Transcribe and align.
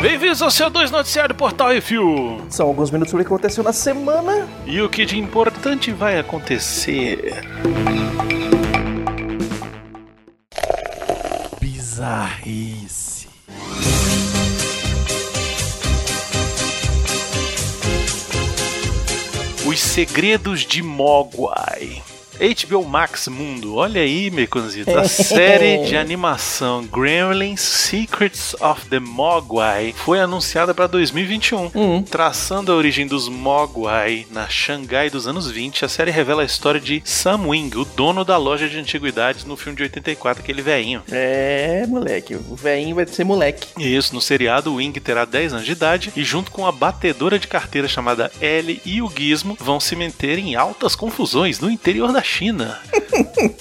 Bem-vindos 0.00 0.42
ao 0.42 0.50
seu 0.50 0.68
2 0.68 0.90
Noticiário 0.90 1.34
Portal 1.34 1.70
Refil. 1.70 2.42
São 2.50 2.66
alguns 2.66 2.90
minutos 2.90 3.10
sobre 3.10 3.22
o 3.22 3.26
que 3.26 3.32
aconteceu 3.32 3.64
na 3.64 3.72
semana. 3.72 4.46
E 4.66 4.80
o 4.82 4.88
que 4.88 5.06
de 5.06 5.18
importante 5.18 5.90
vai 5.90 6.18
acontecer? 6.18 7.42
Bizarrice. 11.58 13.28
Os 19.66 19.80
Segredos 19.80 20.60
de 20.60 20.82
Mogwai. 20.82 22.02
HBO 22.38 22.84
Max 22.84 23.28
Mundo, 23.28 23.76
olha 23.76 24.00
aí, 24.00 24.30
Meconzitos, 24.30 24.94
a 24.94 25.04
série 25.04 25.78
de 25.86 25.96
animação 25.96 26.84
Gremlins 26.84 27.60
Secrets 27.60 28.54
of 28.60 28.86
the 28.86 28.98
Mogwai 28.98 29.94
foi 29.96 30.18
anunciada 30.18 30.74
para 30.74 30.88
2021. 30.88 31.70
Hum. 31.74 32.02
Traçando 32.02 32.72
a 32.72 32.74
origem 32.74 33.06
dos 33.06 33.28
Mogwai 33.28 34.26
na 34.30 34.48
Xangai 34.48 35.08
dos 35.08 35.28
anos 35.28 35.48
20, 35.48 35.84
a 35.84 35.88
série 35.88 36.10
revela 36.10 36.42
a 36.42 36.46
história 36.46 36.80
de 36.80 37.00
Sam 37.04 37.48
Wing, 37.48 37.76
o 37.76 37.84
dono 37.84 38.24
da 38.24 38.36
loja 38.36 38.68
de 38.68 38.78
antiguidades 38.78 39.44
no 39.44 39.56
filme 39.56 39.76
de 39.76 39.84
84, 39.84 40.42
aquele 40.42 40.62
velhinho. 40.62 41.02
É, 41.10 41.86
moleque. 41.86 42.34
O 42.34 42.56
velhinho 42.56 42.96
vai 42.96 43.06
ser 43.06 43.24
moleque. 43.24 43.68
Isso, 43.78 44.14
no 44.14 44.20
seriado, 44.20 44.72
o 44.72 44.76
Wing 44.76 44.98
terá 44.98 45.24
10 45.24 45.52
anos 45.52 45.66
de 45.66 45.72
idade 45.72 46.12
e, 46.16 46.24
junto 46.24 46.50
com 46.50 46.66
a 46.66 46.72
batedora 46.72 47.38
de 47.38 47.46
carteira 47.46 47.86
chamada 47.86 48.30
Ellie 48.40 48.82
e 48.84 49.00
o 49.00 49.10
Gizmo, 49.14 49.56
vão 49.60 49.78
se 49.78 49.94
meter 49.94 50.38
em 50.38 50.56
altas 50.56 50.96
confusões 50.96 51.60
no 51.60 51.70
interior 51.70 52.12
da 52.12 52.23
China. 52.24 52.78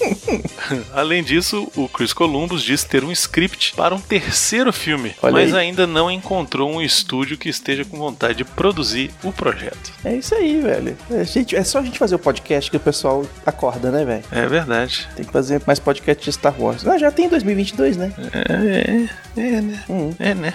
Além 0.93 1.23
disso, 1.23 1.71
o 1.75 1.87
Chris 1.87 2.13
Columbus 2.13 2.63
diz 2.63 2.83
ter 2.83 3.03
um 3.03 3.11
script 3.11 3.73
para 3.75 3.93
um 3.93 3.99
terceiro 3.99 4.71
filme, 4.73 5.13
Olha 5.21 5.33
mas 5.33 5.53
aí. 5.53 5.67
ainda 5.67 5.85
não 5.85 6.09
encontrou 6.09 6.71
um 6.71 6.81
estúdio 6.81 7.37
que 7.37 7.49
esteja 7.49 7.85
com 7.85 7.97
vontade 7.97 8.39
de 8.39 8.43
produzir 8.43 9.11
o 9.23 9.31
projeto. 9.31 9.91
É 10.03 10.15
isso 10.15 10.33
aí, 10.33 10.59
velho. 10.59 10.97
É, 11.11 11.23
gente, 11.23 11.55
é 11.55 11.63
só 11.63 11.79
a 11.79 11.83
gente 11.83 11.99
fazer 11.99 12.15
o 12.15 12.19
podcast 12.19 12.71
que 12.71 12.77
o 12.77 12.79
pessoal 12.79 13.25
acorda, 13.45 13.91
né, 13.91 14.05
velho? 14.05 14.23
É 14.31 14.47
verdade. 14.47 15.07
Tem 15.15 15.25
que 15.25 15.31
fazer 15.31 15.61
mais 15.67 15.79
podcast 15.79 16.23
de 16.23 16.31
Star 16.31 16.59
Wars. 16.59 16.87
Ah, 16.87 16.97
já 16.97 17.11
tem 17.11 17.27
2022, 17.29 17.97
né? 17.97 18.13
É, 18.33 19.41
é, 19.41 19.55
é 19.55 19.61
né? 19.61 19.83
Hum. 19.89 20.13
É, 20.19 20.33
né? 20.33 20.53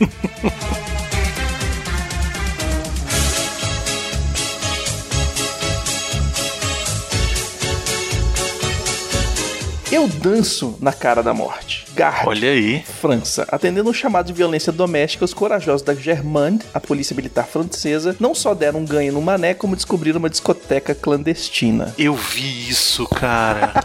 Eu 9.90 10.06
danço 10.06 10.76
na 10.80 10.92
cara 10.92 11.20
da 11.20 11.34
morte. 11.34 11.84
Garde. 11.94 12.28
Olha 12.28 12.50
aí. 12.50 12.80
França. 13.00 13.44
Atendendo 13.50 13.90
um 13.90 13.92
chamado 13.92 14.26
de 14.26 14.32
violência 14.32 14.72
doméstica, 14.72 15.24
os 15.24 15.34
corajosos 15.34 15.82
da 15.82 15.94
Germande, 15.94 16.64
a 16.72 16.78
polícia 16.78 17.14
militar 17.16 17.44
francesa, 17.46 18.14
não 18.20 18.32
só 18.32 18.54
deram 18.54 18.80
um 18.80 18.84
ganho 18.84 19.12
no 19.12 19.20
mané, 19.20 19.52
como 19.52 19.74
descobriram 19.74 20.20
uma 20.20 20.30
discoteca 20.30 20.94
clandestina. 20.94 21.92
Eu 21.98 22.14
vi 22.14 22.68
isso, 22.68 23.04
cara. 23.08 23.72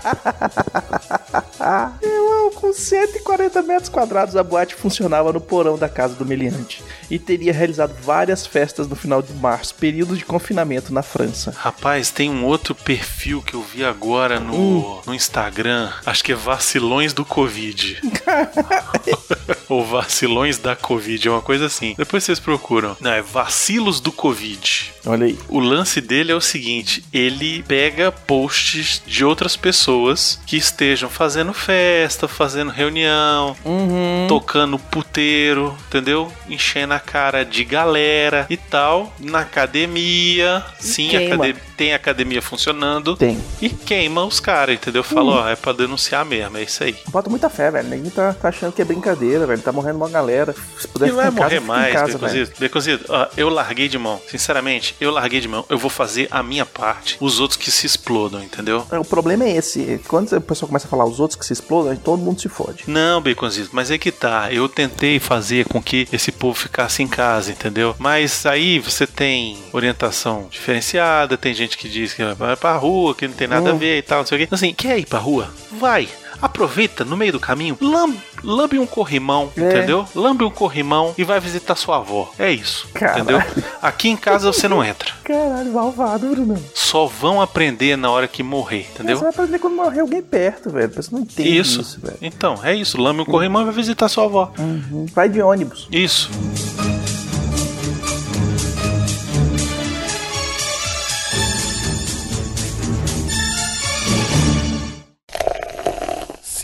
Eu, 2.01 2.51
com 2.51 2.71
140 2.71 3.61
metros 3.63 3.89
quadrados, 3.89 4.35
a 4.35 4.43
boate 4.43 4.75
funcionava 4.75 5.33
no 5.33 5.41
porão 5.41 5.77
da 5.77 5.89
casa 5.89 6.13
do 6.13 6.25
meliante 6.25 6.83
e 7.09 7.17
teria 7.17 7.51
realizado 7.51 7.93
várias 8.03 8.45
festas 8.45 8.87
no 8.87 8.95
final 8.95 9.21
de 9.21 9.33
março, 9.33 9.73
período 9.75 10.15
de 10.15 10.23
confinamento 10.23 10.93
na 10.93 11.01
França. 11.01 11.53
Rapaz, 11.57 12.11
tem 12.11 12.29
um 12.29 12.45
outro 12.45 12.75
perfil 12.75 13.41
que 13.41 13.55
eu 13.55 13.61
vi 13.63 13.83
agora 13.83 14.39
no, 14.39 14.53
Hum. 14.55 15.01
no 15.07 15.13
Instagram. 15.15 15.91
Acho 16.05 16.23
que 16.23 16.31
é 16.31 16.35
Vacilões 16.35 17.13
do 17.13 17.23
Covid. 17.23 18.01
Ou 19.69 19.83
Vacilões 19.83 20.57
da 20.57 20.75
Covid, 20.75 21.27
é 21.27 21.31
uma 21.31 21.41
coisa 21.41 21.65
assim. 21.65 21.95
Depois 21.97 22.23
vocês 22.23 22.39
procuram. 22.39 22.95
Não, 22.99 23.11
é 23.11 23.21
Vacilos 23.21 23.99
do 23.99 24.11
Covid. 24.11 24.93
Olha 25.05 25.25
aí. 25.27 25.37
O 25.47 25.59
lance 25.59 26.01
dele 26.01 26.31
é 26.31 26.35
o 26.35 26.41
seguinte: 26.41 27.03
ele 27.13 27.63
pega 27.63 28.11
posts 28.11 29.01
de 29.05 29.23
outras 29.23 29.55
pessoas 29.55 30.39
que 30.45 30.57
estejam 30.57 31.09
fazendo 31.09 31.53
festa, 31.53 32.27
fazendo 32.27 32.71
reunião, 32.71 33.55
Uhum. 33.63 34.25
tocando 34.27 34.77
puteiro, 34.79 35.75
entendeu? 35.87 36.31
Enchendo 36.49 36.93
a 36.93 36.99
cara 36.99 37.43
de 37.45 37.63
galera 37.63 38.45
e 38.49 38.57
tal. 38.57 39.13
Na 39.19 39.43
academia. 39.85 40.63
Sim, 40.79 41.09
queima. 41.09 41.35
acade- 41.35 41.59
tem 41.77 41.93
academia 41.93 42.41
funcionando. 42.41 43.17
Tem. 43.17 43.37
E 43.61 43.69
queima 43.69 44.23
os 44.23 44.39
caras, 44.39 44.75
entendeu? 44.75 45.03
Fala, 45.03 45.43
ó, 45.43 45.49
é 45.49 45.55
pra 45.57 45.73
denunciar 45.73 46.23
mesmo, 46.25 46.57
é 46.57 46.63
isso 46.63 46.83
aí. 46.83 46.95
Bota 47.09 47.29
muita 47.29 47.49
fé, 47.49 47.69
velho. 47.69 47.89
Ninguém 47.89 48.09
tá, 48.09 48.33
tá 48.33 48.47
achando 48.49 48.71
que 48.71 48.81
é 48.81 48.85
brincadeira, 48.85 49.45
velho. 49.45 49.54
Tá 49.63 49.71
morrendo 49.71 49.97
uma 49.97 50.09
galera. 50.09 50.55
Se 50.79 50.87
puder 50.87 51.09
E 51.09 51.11
vai 51.11 51.25
casa, 51.25 51.35
morrer 51.37 51.57
em 51.57 51.59
mais, 51.61 51.93
casa, 51.93 52.05
velho. 52.17 52.19
Beconzito. 52.19 52.59
Beconzito, 52.59 53.05
ó, 53.09 53.27
eu 53.37 53.49
larguei 53.49 53.87
de 53.87 53.97
mão. 53.97 54.21
Sinceramente, 54.27 54.95
eu 54.99 55.11
larguei 55.11 55.39
de 55.39 55.47
mão. 55.47 55.65
Eu 55.69 55.77
vou 55.77 55.89
fazer 55.89 56.27
a 56.31 56.41
minha 56.43 56.65
parte. 56.65 57.17
Os 57.19 57.39
outros 57.39 57.57
que 57.57 57.71
se 57.71 57.85
explodam, 57.85 58.41
entendeu? 58.43 58.85
O 58.91 59.05
problema 59.05 59.43
é 59.45 59.55
esse. 59.57 59.99
Quando 60.07 60.33
a 60.35 60.41
pessoa 60.41 60.67
começa 60.67 60.87
a 60.87 60.89
falar 60.89 61.05
os 61.05 61.19
outros 61.19 61.39
que 61.39 61.45
se 61.45 61.53
explodam, 61.53 61.91
aí 61.91 61.97
todo 61.97 62.19
mundo 62.21 62.39
se 62.41 62.49
fode. 62.49 62.83
Não, 62.87 63.21
Baconzito, 63.21 63.69
mas 63.73 63.89
é 63.91 63.97
que 63.97 64.11
tá. 64.11 64.51
Eu 64.51 64.67
tentei 64.69 65.19
fazer 65.19 65.65
com 65.65 65.81
que 65.81 66.07
esse 66.11 66.31
povo 66.31 66.53
ficasse 66.57 67.01
em 67.03 67.07
casa, 67.07 67.51
entendeu? 67.51 67.95
Mas 67.99 68.45
aí 68.45 68.79
você 68.79 69.05
tem 69.07 69.57
orientação 69.73 70.47
diferenciada, 70.49 71.37
tem 71.37 71.53
gente 71.53 71.77
que 71.77 71.87
diz 71.89 72.13
que 72.13 72.23
vai 72.33 72.55
pra 72.55 72.75
rua, 72.75 73.13
que 73.15 73.27
não 73.27 73.35
tem 73.35 73.47
nada 73.47 73.69
a 73.69 73.73
Hum. 73.73 73.77
ver 73.77 73.97
e 73.97 74.01
tal, 74.01 74.19
não 74.19 74.25
sei 74.25 74.37
o 74.43 74.47
quê. 74.47 74.53
Assim, 74.53 74.73
quer 74.73 74.99
ir 74.99 75.05
pra 75.05 75.19
rua? 75.19 75.49
Vai. 75.71 76.07
Aproveita 76.41 77.03
no 77.05 77.15
meio 77.17 77.31
do 77.31 77.39
caminho, 77.39 77.77
lambe, 77.81 78.19
lambe 78.43 78.79
um 78.79 78.85
corrimão, 78.85 79.51
É. 79.55 79.61
entendeu? 79.61 80.05
Lambe 80.15 80.43
um 80.43 80.49
corrimão 80.51 81.13
e 81.17 81.23
vai 81.23 81.39
visitar 81.39 81.75
sua 81.75 81.97
avó. 81.97 82.31
É 82.37 82.51
isso, 82.51 82.87
Caralho. 82.93 83.23
entendeu? 83.23 83.63
Aqui 83.81 84.09
em 84.09 84.17
casa 84.17 84.51
você 84.51 84.67
não 84.67 84.83
entra. 84.83 85.11
Caralho, 85.23 85.71
malvado, 85.73 86.27
Bruno. 86.29 86.61
Só 86.73 87.05
vão 87.05 87.41
aprender 87.41 87.95
na 87.97 88.09
hora 88.11 88.27
que 88.27 88.43
morrer, 88.43 88.87
entendeu? 88.93 89.17
Você 89.17 89.23
vai 89.23 89.29
aprender 89.33 89.59
quando 89.59 89.75
morrer 89.75 89.99
alguém 90.01 90.21
perto, 90.21 90.69
velho. 90.69 90.85
A 90.85 90.89
pessoa 90.89 91.19
não 91.19 91.25
entende 91.25 91.57
isso, 91.57 91.81
Isso. 91.81 91.99
velho. 92.01 92.17
Então, 92.21 92.59
é 92.63 92.73
isso. 92.75 92.99
Lambe 93.01 93.21
um 93.21 93.25
corrimão 93.25 93.61
e 93.61 93.65
vai 93.65 93.73
visitar 93.73 94.07
sua 94.07 94.25
avó. 94.25 94.51
Uhum. 94.57 95.05
Vai 95.13 95.27
de 95.29 95.41
ônibus. 95.41 95.87
Isso. 95.91 96.29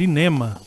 Cinema. 0.01 0.57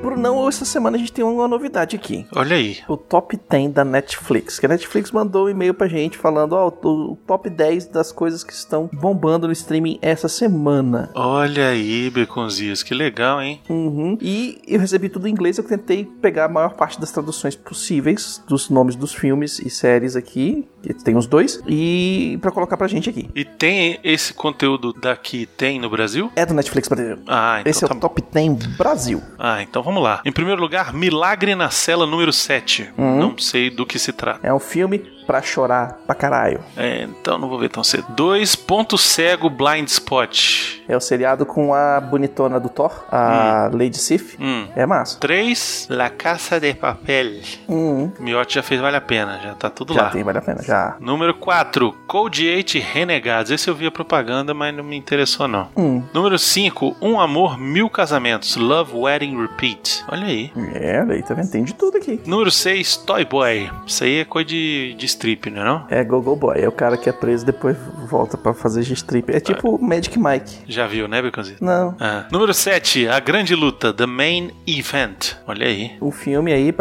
Brunão, 0.00 0.48
essa 0.48 0.64
semana 0.64 0.96
a 0.96 1.00
gente 1.00 1.12
tem 1.12 1.24
uma 1.24 1.48
novidade 1.48 1.96
aqui. 1.96 2.26
Olha 2.34 2.54
aí. 2.54 2.78
O 2.86 2.96
top 2.96 3.40
10 3.48 3.72
da 3.72 3.84
Netflix. 3.84 4.58
Que 4.58 4.66
a 4.66 4.68
Netflix 4.68 5.10
mandou 5.10 5.46
um 5.46 5.48
e-mail 5.48 5.72
pra 5.74 5.88
gente 5.88 6.18
falando, 6.18 6.52
ó, 6.52 6.68
o 6.68 7.16
top 7.26 7.48
10 7.48 7.86
das 7.86 8.12
coisas 8.12 8.44
que 8.44 8.52
estão 8.52 8.90
bombando 8.92 9.46
no 9.46 9.52
streaming 9.52 9.98
essa 10.02 10.28
semana. 10.28 11.10
Olha 11.14 11.70
aí, 11.70 12.10
Beconzias, 12.10 12.82
que 12.82 12.94
legal, 12.94 13.40
hein? 13.40 13.60
Uhum. 13.68 14.18
E 14.20 14.60
eu 14.68 14.78
recebi 14.78 15.08
tudo 15.08 15.26
em 15.26 15.30
inglês, 15.30 15.58
eu 15.58 15.64
tentei 15.64 16.04
pegar 16.04 16.44
a 16.44 16.48
maior 16.48 16.74
parte 16.74 17.00
das 17.00 17.10
traduções 17.10 17.56
possíveis 17.56 18.42
dos 18.46 18.68
nomes 18.68 18.96
dos 18.96 19.14
filmes 19.14 19.58
e 19.58 19.70
séries 19.70 20.16
aqui, 20.16 20.68
tem 21.04 21.16
os 21.16 21.26
dois, 21.26 21.60
e 21.66 22.38
pra 22.40 22.50
colocar 22.50 22.76
pra 22.76 22.88
gente 22.88 23.08
aqui. 23.10 23.28
E 23.34 23.44
tem 23.44 23.98
esse 24.02 24.32
conteúdo 24.34 24.92
daqui, 24.92 25.46
tem 25.56 25.78
no 25.78 25.90
Brasil? 25.90 26.30
É 26.34 26.44
do 26.46 26.54
Netflix 26.54 26.88
Brasil. 26.88 27.18
Ah, 27.26 27.58
então 27.60 27.70
Esse 27.70 27.84
é 27.84 27.88
tá 27.88 27.94
o 27.94 27.96
bom. 27.96 28.00
top 28.00 28.22
10 28.32 28.76
Brasil. 28.76 29.22
Ah, 29.38 29.62
então 29.62 29.82
vamos 29.82 30.02
lá. 30.02 30.20
Em 30.24 30.32
primeiro 30.32 30.60
lugar, 30.60 30.92
Milagre 30.92 31.54
na 31.54 31.70
Cela 31.70 32.06
número 32.06 32.32
7. 32.32 32.90
Uhum. 32.96 33.18
Não 33.18 33.38
sei 33.38 33.70
do 33.70 33.84
que 33.86 33.98
se 33.98 34.12
trata. 34.12 34.40
É 34.46 34.52
um 34.52 34.58
filme 34.58 35.02
pra 35.30 35.40
chorar 35.42 36.00
pra 36.04 36.14
caralho. 36.16 36.58
É, 36.76 37.02
então 37.04 37.38
não 37.38 37.48
vou 37.48 37.56
ver 37.56 37.68
tão 37.68 37.84
cedo. 37.84 38.04
2. 38.08 38.56
Ponto 38.56 38.98
Cego 38.98 39.48
Blind 39.48 39.86
Spot. 39.86 40.80
É 40.88 40.96
o 40.96 41.00
seriado 41.00 41.46
com 41.46 41.72
a 41.72 42.00
bonitona 42.00 42.58
do 42.58 42.68
Thor, 42.68 43.04
a 43.12 43.70
Lady 43.72 43.96
Sif. 43.96 44.36
Hum. 44.40 44.66
É 44.74 44.84
massa. 44.84 45.20
3. 45.20 45.86
La 45.88 46.10
Casa 46.10 46.58
de 46.58 46.74
Papel. 46.74 47.42
Uhum. 47.68 48.10
Miotti 48.18 48.56
já 48.56 48.62
fez 48.64 48.80
Vale 48.80 48.96
a 48.96 49.00
Pena, 49.00 49.38
já 49.40 49.54
tá 49.54 49.70
tudo 49.70 49.94
Já 49.94 50.02
lá. 50.02 50.10
tem, 50.10 50.24
vale 50.24 50.38
a 50.38 50.42
pena, 50.42 50.62
já. 50.64 50.96
Número 50.98 51.32
4, 51.34 51.92
Code 52.08 52.48
8 52.48 52.78
Renegados. 52.78 53.52
Esse 53.52 53.70
eu 53.70 53.74
vi 53.76 53.86
a 53.86 53.90
propaganda, 53.92 54.52
mas 54.52 54.74
não 54.74 54.82
me 54.82 54.96
interessou 54.96 55.46
não. 55.46 55.68
Hum. 55.76 56.02
Número 56.12 56.36
5, 56.36 56.96
Um 57.00 57.20
Amor, 57.20 57.56
Mil 57.56 57.88
Casamentos. 57.88 58.56
Love, 58.56 58.96
Wedding, 58.96 59.40
Repeat. 59.40 60.04
Olha 60.08 60.26
aí. 60.26 60.50
É, 60.74 61.04
daí 61.04 61.22
tá 61.22 61.34
vendo? 61.34 61.50
Tem 61.52 61.62
de 61.62 61.74
tudo 61.74 61.98
aqui. 61.98 62.20
Número 62.26 62.50
6, 62.50 62.96
Toy 62.96 63.24
Boy. 63.24 63.70
Isso 63.86 64.02
aí 64.02 64.18
é 64.18 64.24
coisa 64.24 64.48
de, 64.48 64.94
de 64.98 65.06
strip, 65.20 65.50
não 65.50 65.60
é 65.60 65.64
não? 65.64 65.86
É 65.90 66.02
Gogo 66.02 66.34
Boy, 66.34 66.58
é 66.58 66.68
o 66.68 66.72
cara 66.72 66.96
que 66.96 67.08
é 67.08 67.12
preso 67.12 67.44
e 67.44 67.46
depois 67.46 67.76
volta 68.08 68.38
pra 68.38 68.54
fazer 68.54 68.82
G-Strip. 68.82 69.30
É 69.30 69.38
tipo 69.38 69.78
Magic 69.78 70.18
Mike. 70.18 70.60
Já 70.66 70.86
viu, 70.86 71.06
né, 71.06 71.20
Beconzito? 71.20 71.62
Não. 71.62 71.94
Ah. 72.00 72.26
Número 72.32 72.54
7, 72.54 73.06
A 73.06 73.20
Grande 73.20 73.54
Luta, 73.54 73.92
The 73.92 74.06
Main 74.06 74.50
Event. 74.66 75.34
Olha 75.46 75.66
aí. 75.66 75.92
O 76.00 76.10
filme 76.10 76.52
aí, 76.52 76.74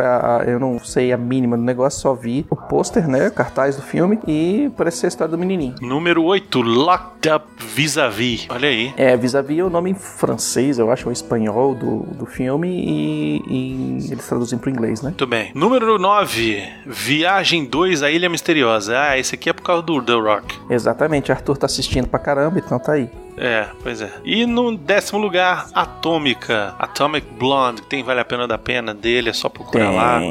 eu 0.47 0.59
não 0.59 0.79
sei 0.79 1.11
a 1.11 1.17
mínima 1.17 1.57
do 1.57 1.63
negócio, 1.63 1.99
só 1.99 2.13
vi 2.13 2.45
o 2.49 2.55
pôster, 2.55 3.07
né? 3.07 3.29
Cartaz 3.29 3.75
do 3.75 3.81
filme 3.81 4.19
e 4.25 4.71
parece 4.77 4.97
ser 4.97 5.07
a 5.07 5.09
história 5.09 5.31
do 5.31 5.37
menininho. 5.37 5.75
Número 5.81 6.23
8, 6.23 6.61
Locked 6.61 7.29
Up 7.29 7.45
Vis-a-Vis. 7.57 8.47
Olha 8.49 8.69
aí. 8.69 8.93
É, 8.95 9.17
vis-a-vis 9.17 9.59
é 9.59 9.63
o 9.63 9.69
nome 9.69 9.91
em 9.91 9.95
francês, 9.95 10.79
eu 10.79 10.91
acho, 10.91 11.07
ou 11.07 11.11
espanhol 11.11 11.75
do, 11.75 12.03
do 12.15 12.25
filme 12.25 12.69
e, 12.69 13.43
e 13.47 14.11
eles 14.11 14.25
traduzem 14.27 14.57
pro 14.57 14.69
inglês, 14.69 15.01
né? 15.01 15.09
Muito 15.09 15.27
bem. 15.27 15.51
Número 15.53 15.99
9, 15.99 16.63
Viagem 16.85 17.65
2, 17.65 18.03
A 18.03 18.09
Ilha 18.11 18.28
Misteriosa. 18.29 18.97
Ah, 18.97 19.17
esse 19.17 19.35
aqui 19.35 19.49
é 19.49 19.53
por 19.53 19.63
causa 19.63 19.81
do 19.83 20.01
The 20.01 20.13
Rock. 20.13 20.55
Exatamente, 20.69 21.31
Arthur 21.31 21.57
tá 21.57 21.65
assistindo 21.65 22.07
pra 22.07 22.19
caramba, 22.19 22.59
então 22.59 22.79
tá 22.79 22.93
aí. 22.93 23.09
É, 23.37 23.67
pois 23.81 24.01
é. 24.01 24.11
E 24.25 24.45
no 24.45 24.77
décimo 24.77 25.17
lugar, 25.19 25.67
Atômica. 25.73 26.73
Atomic 26.77 27.25
Blonde, 27.37 27.81
que 27.81 27.87
tem 27.87 28.03
Vale 28.03 28.19
a 28.19 28.25
Pena 28.25 28.47
da 28.47 28.57
Pena 28.57 28.93
dele, 28.93 29.29
é 29.29 29.33
só 29.33 29.47
procurar 29.49 29.91
lá. 29.91 30.21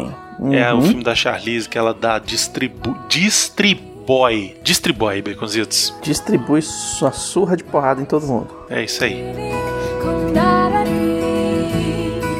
É 0.52 0.72
o 0.72 0.76
Uhum. 0.76 0.82
filme 0.82 1.02
da 1.02 1.14
Charlize 1.14 1.68
que 1.68 1.76
ela 1.78 1.92
dá 1.94 2.18
distribu 2.18 2.96
distriboy. 3.08 4.56
Distriboy, 4.62 5.20
Baconzitos. 5.22 5.94
Distribui 6.02 6.62
sua 6.62 7.12
surra 7.12 7.56
de 7.56 7.64
porrada 7.64 8.00
em 8.00 8.04
todo 8.04 8.26
mundo. 8.26 8.48
É 8.70 8.82
isso 8.82 9.02
aí. 9.02 9.24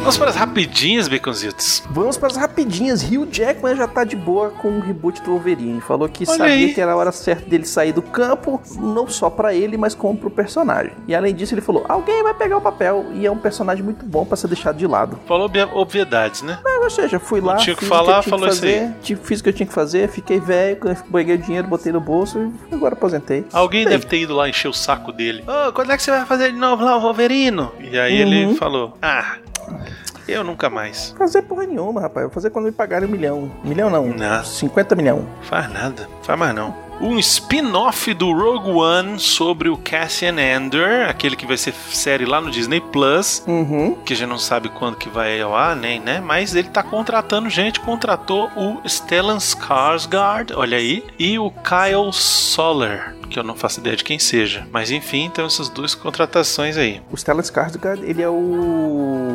Vamos 0.09 0.17
para 0.17 0.31
as 0.31 0.37
rapidinhas, 0.37 1.07
Baconzitos. 1.07 1.83
Vamos 1.91 2.17
para 2.17 2.29
as 2.29 2.37
rapidinhas. 2.39 3.03
Hugh 3.03 3.29
Jackman 3.31 3.77
já 3.77 3.87
tá 3.87 4.05
de 4.05 4.17
boa 4.17 4.49
com 4.49 4.69
o 4.79 4.81
reboot 4.81 5.21
do 5.21 5.33
Wolverine. 5.33 5.83
Falou 5.83 6.09
que 6.09 6.25
Olha 6.27 6.39
sabia 6.39 6.55
aí. 6.55 6.73
que 6.73 6.81
era 6.81 6.93
a 6.93 6.97
hora 6.97 7.13
certa 7.13 7.45
dele 7.47 7.67
sair 7.67 7.93
do 7.93 8.01
campo, 8.01 8.59
não 8.79 9.07
só 9.07 9.29
pra 9.29 9.53
ele, 9.53 9.77
mas 9.77 9.95
como 9.95 10.17
pro 10.17 10.31
personagem. 10.31 10.93
E 11.07 11.15
além 11.15 11.35
disso, 11.35 11.53
ele 11.53 11.61
falou: 11.61 11.85
alguém 11.87 12.23
vai 12.23 12.33
pegar 12.33 12.57
o 12.57 12.61
papel 12.63 13.05
e 13.13 13.27
é 13.27 13.31
um 13.31 13.37
personagem 13.37 13.85
muito 13.85 14.07
bom 14.07 14.25
pra 14.25 14.35
ser 14.35 14.49
deixado 14.49 14.79
de 14.79 14.87
lado. 14.87 15.19
Falou 15.29 15.45
obvi- 15.45 15.61
obviedades, 15.75 16.41
né? 16.41 16.59
Ah, 16.65 16.78
ou 16.89 16.91
seja, 17.03 17.19
fui 17.21 17.41
lá, 17.41 17.57
tinha 17.57 17.75
que 17.75 17.81
fiz 17.81 17.89
falar, 17.89 18.21
o 18.21 18.23
que 18.23 18.31
eu 18.31 18.39
tinha 18.39 18.39
falou 18.39 18.49
que 18.49 18.55
isso 18.55 18.65
aí. 18.65 18.79
fazer, 18.79 18.95
ti- 19.03 19.17
fiz 19.17 19.41
o 19.41 19.43
que 19.43 19.49
eu 19.49 19.53
tinha 19.53 19.67
que 19.67 19.73
fazer, 19.73 20.09
fiquei 20.09 20.41
velho, 20.41 20.79
peguei 21.13 21.35
o 21.35 21.39
dinheiro, 21.39 21.69
botei 21.69 21.93
no 21.93 22.01
bolso 22.01 22.53
e 22.71 22.75
agora 22.75 22.95
aposentei. 22.95 23.45
Alguém 23.53 23.85
deve 23.87 24.07
ter 24.07 24.19
ido 24.21 24.35
lá 24.35 24.49
encher 24.49 24.69
o 24.69 24.73
saco 24.73 25.13
dele. 25.13 25.45
Ô, 25.47 25.73
quando 25.73 25.93
é 25.93 25.97
que 25.97 26.03
você 26.03 26.11
vai 26.11 26.25
fazer 26.27 26.53
de 26.53 26.59
novo 26.59 26.85
lá 26.85 26.97
o 26.97 27.01
Wolverino? 27.01 27.73
E 27.79 27.99
aí 27.99 28.23
Uhum. 28.23 28.33
ele 28.33 28.55
falou: 28.57 28.97
Ah, 29.03 29.37
eu 30.29 30.45
nunca 30.45 30.69
mais. 30.71 31.15
Fazer 31.19 31.43
porra 31.43 31.67
nenhuma, 31.67 32.01
rapaz. 32.01 32.25
Vou 32.27 32.33
fazer 32.33 32.51
quando 32.51 32.67
me 32.67 32.73
pagarem 32.73 33.09
um 33.09 33.11
milhão. 33.11 33.51
Milhão 33.65 33.91
não, 33.91 34.07
Não. 34.09 34.45
50 34.45 34.95
milhão. 34.95 35.27
Faz 35.43 35.73
nada, 35.73 36.09
faz 36.23 36.39
mais 36.39 36.55
não. 36.55 36.75
Um 37.01 37.17
spin-off 37.21 38.13
do 38.13 38.33
Rogue 38.33 38.71
One 38.73 39.21
sobre 39.21 39.69
o 39.69 39.77
Cassian 39.77 40.35
Andor, 40.57 41.09
aquele 41.09 41.37
que 41.37 41.47
vai 41.47 41.57
ser 41.57 41.73
série 41.73 42.25
lá 42.25 42.41
no 42.41 42.51
Disney 42.51 42.81
Plus, 42.81 43.41
Uhum. 43.47 43.95
que 44.05 44.15
a 44.15 44.17
gente 44.17 44.29
não 44.29 44.39
sabe 44.39 44.69
quando 44.69 44.97
que 44.97 45.09
vai 45.09 45.41
ao 45.41 45.55
ar, 45.55 45.77
nem, 45.77 46.01
né? 46.01 46.21
Mas 46.21 46.57
ele 46.57 46.69
tá 46.71 46.83
contratando 46.83 47.49
gente, 47.49 47.79
contratou 47.79 48.51
o 48.57 48.81
Stellan 48.85 49.37
Skarsgård, 49.39 50.53
olha 50.57 50.77
aí, 50.77 51.05
e 51.19 51.39
o 51.39 51.53
Kyle 51.53 52.13
Soller, 52.13 53.15
que 53.31 53.39
eu 53.39 53.45
não 53.45 53.55
faço 53.55 53.79
ideia 53.79 53.95
de 53.95 54.03
quem 54.03 54.19
seja. 54.19 54.67
Mas 54.73 54.91
enfim, 54.91 55.31
tem 55.33 55.45
essas 55.45 55.69
duas 55.69 55.95
contratações 55.95 56.77
aí. 56.77 57.01
O 57.13 57.17
Stellan 57.17 57.43
Skarsgård, 57.43 58.03
ele 58.03 58.23
é 58.23 58.29
o 58.29 59.28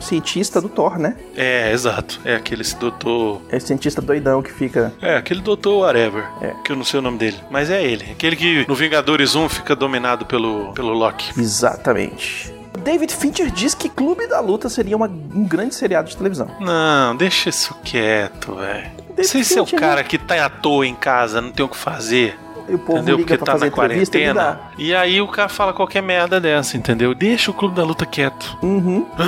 cientista 0.00 0.60
do 0.60 0.68
Thor, 0.68 0.98
né? 0.98 1.16
É, 1.36 1.72
exato. 1.72 2.20
É 2.24 2.34
aquele 2.36 2.62
doutor. 2.78 3.40
É 3.50 3.58
cientista 3.58 4.00
doidão 4.00 4.42
que 4.42 4.52
fica... 4.52 4.92
É, 5.00 5.16
aquele 5.16 5.40
doutor 5.40 5.80
whatever. 5.80 6.24
É. 6.40 6.54
Que 6.64 6.72
eu 6.72 6.76
não 6.76 6.84
sei 6.84 7.00
o 7.00 7.02
nome 7.02 7.18
dele. 7.18 7.36
Mas 7.50 7.70
é 7.70 7.82
ele. 7.82 8.04
Aquele 8.12 8.36
que 8.36 8.64
no 8.68 8.74
Vingadores 8.74 9.34
1 9.34 9.48
fica 9.48 9.74
dominado 9.76 10.24
pelo, 10.26 10.72
pelo 10.72 10.92
Loki. 10.92 11.32
Exatamente. 11.40 12.52
David 12.84 13.12
Fincher 13.14 13.50
diz 13.50 13.74
que 13.74 13.88
Clube 13.88 14.26
da 14.28 14.40
Luta 14.40 14.68
seria 14.68 14.96
uma- 14.96 15.08
um 15.08 15.44
grande 15.44 15.74
seriado 15.74 16.08
de 16.08 16.16
televisão. 16.16 16.48
Não, 16.60 17.16
deixa 17.16 17.48
isso 17.48 17.74
quieto, 17.84 18.54
velho. 18.54 18.90
David 19.16 19.44
Se 19.44 19.58
é 19.58 19.62
o 19.62 19.66
cara 19.66 20.04
que 20.04 20.16
tá 20.16 20.44
à 20.44 20.48
toa 20.48 20.86
em 20.86 20.94
casa, 20.94 21.40
não 21.40 21.50
tem 21.50 21.66
o 21.66 21.68
que 21.68 21.76
fazer, 21.76 22.38
E 22.68 22.74
o 22.74 22.78
povo 22.78 22.98
entendeu? 22.98 23.16
liga 23.16 23.28
Porque 23.28 23.36
pra 23.38 23.46
tá 23.46 23.52
fazer 23.52 23.64
na 23.64 23.84
entrevista 23.84 24.18
e 24.18 24.20
quarentena. 24.22 24.60
E 24.76 24.94
aí 24.94 25.20
o 25.20 25.28
cara 25.28 25.48
fala 25.48 25.72
qualquer 25.72 26.02
merda 26.02 26.40
dessa, 26.40 26.76
entendeu? 26.76 27.14
Deixa 27.14 27.50
o 27.50 27.54
Clube 27.54 27.74
da 27.74 27.82
Luta 27.82 28.04
quieto. 28.04 28.58
Uhum. 28.62 29.06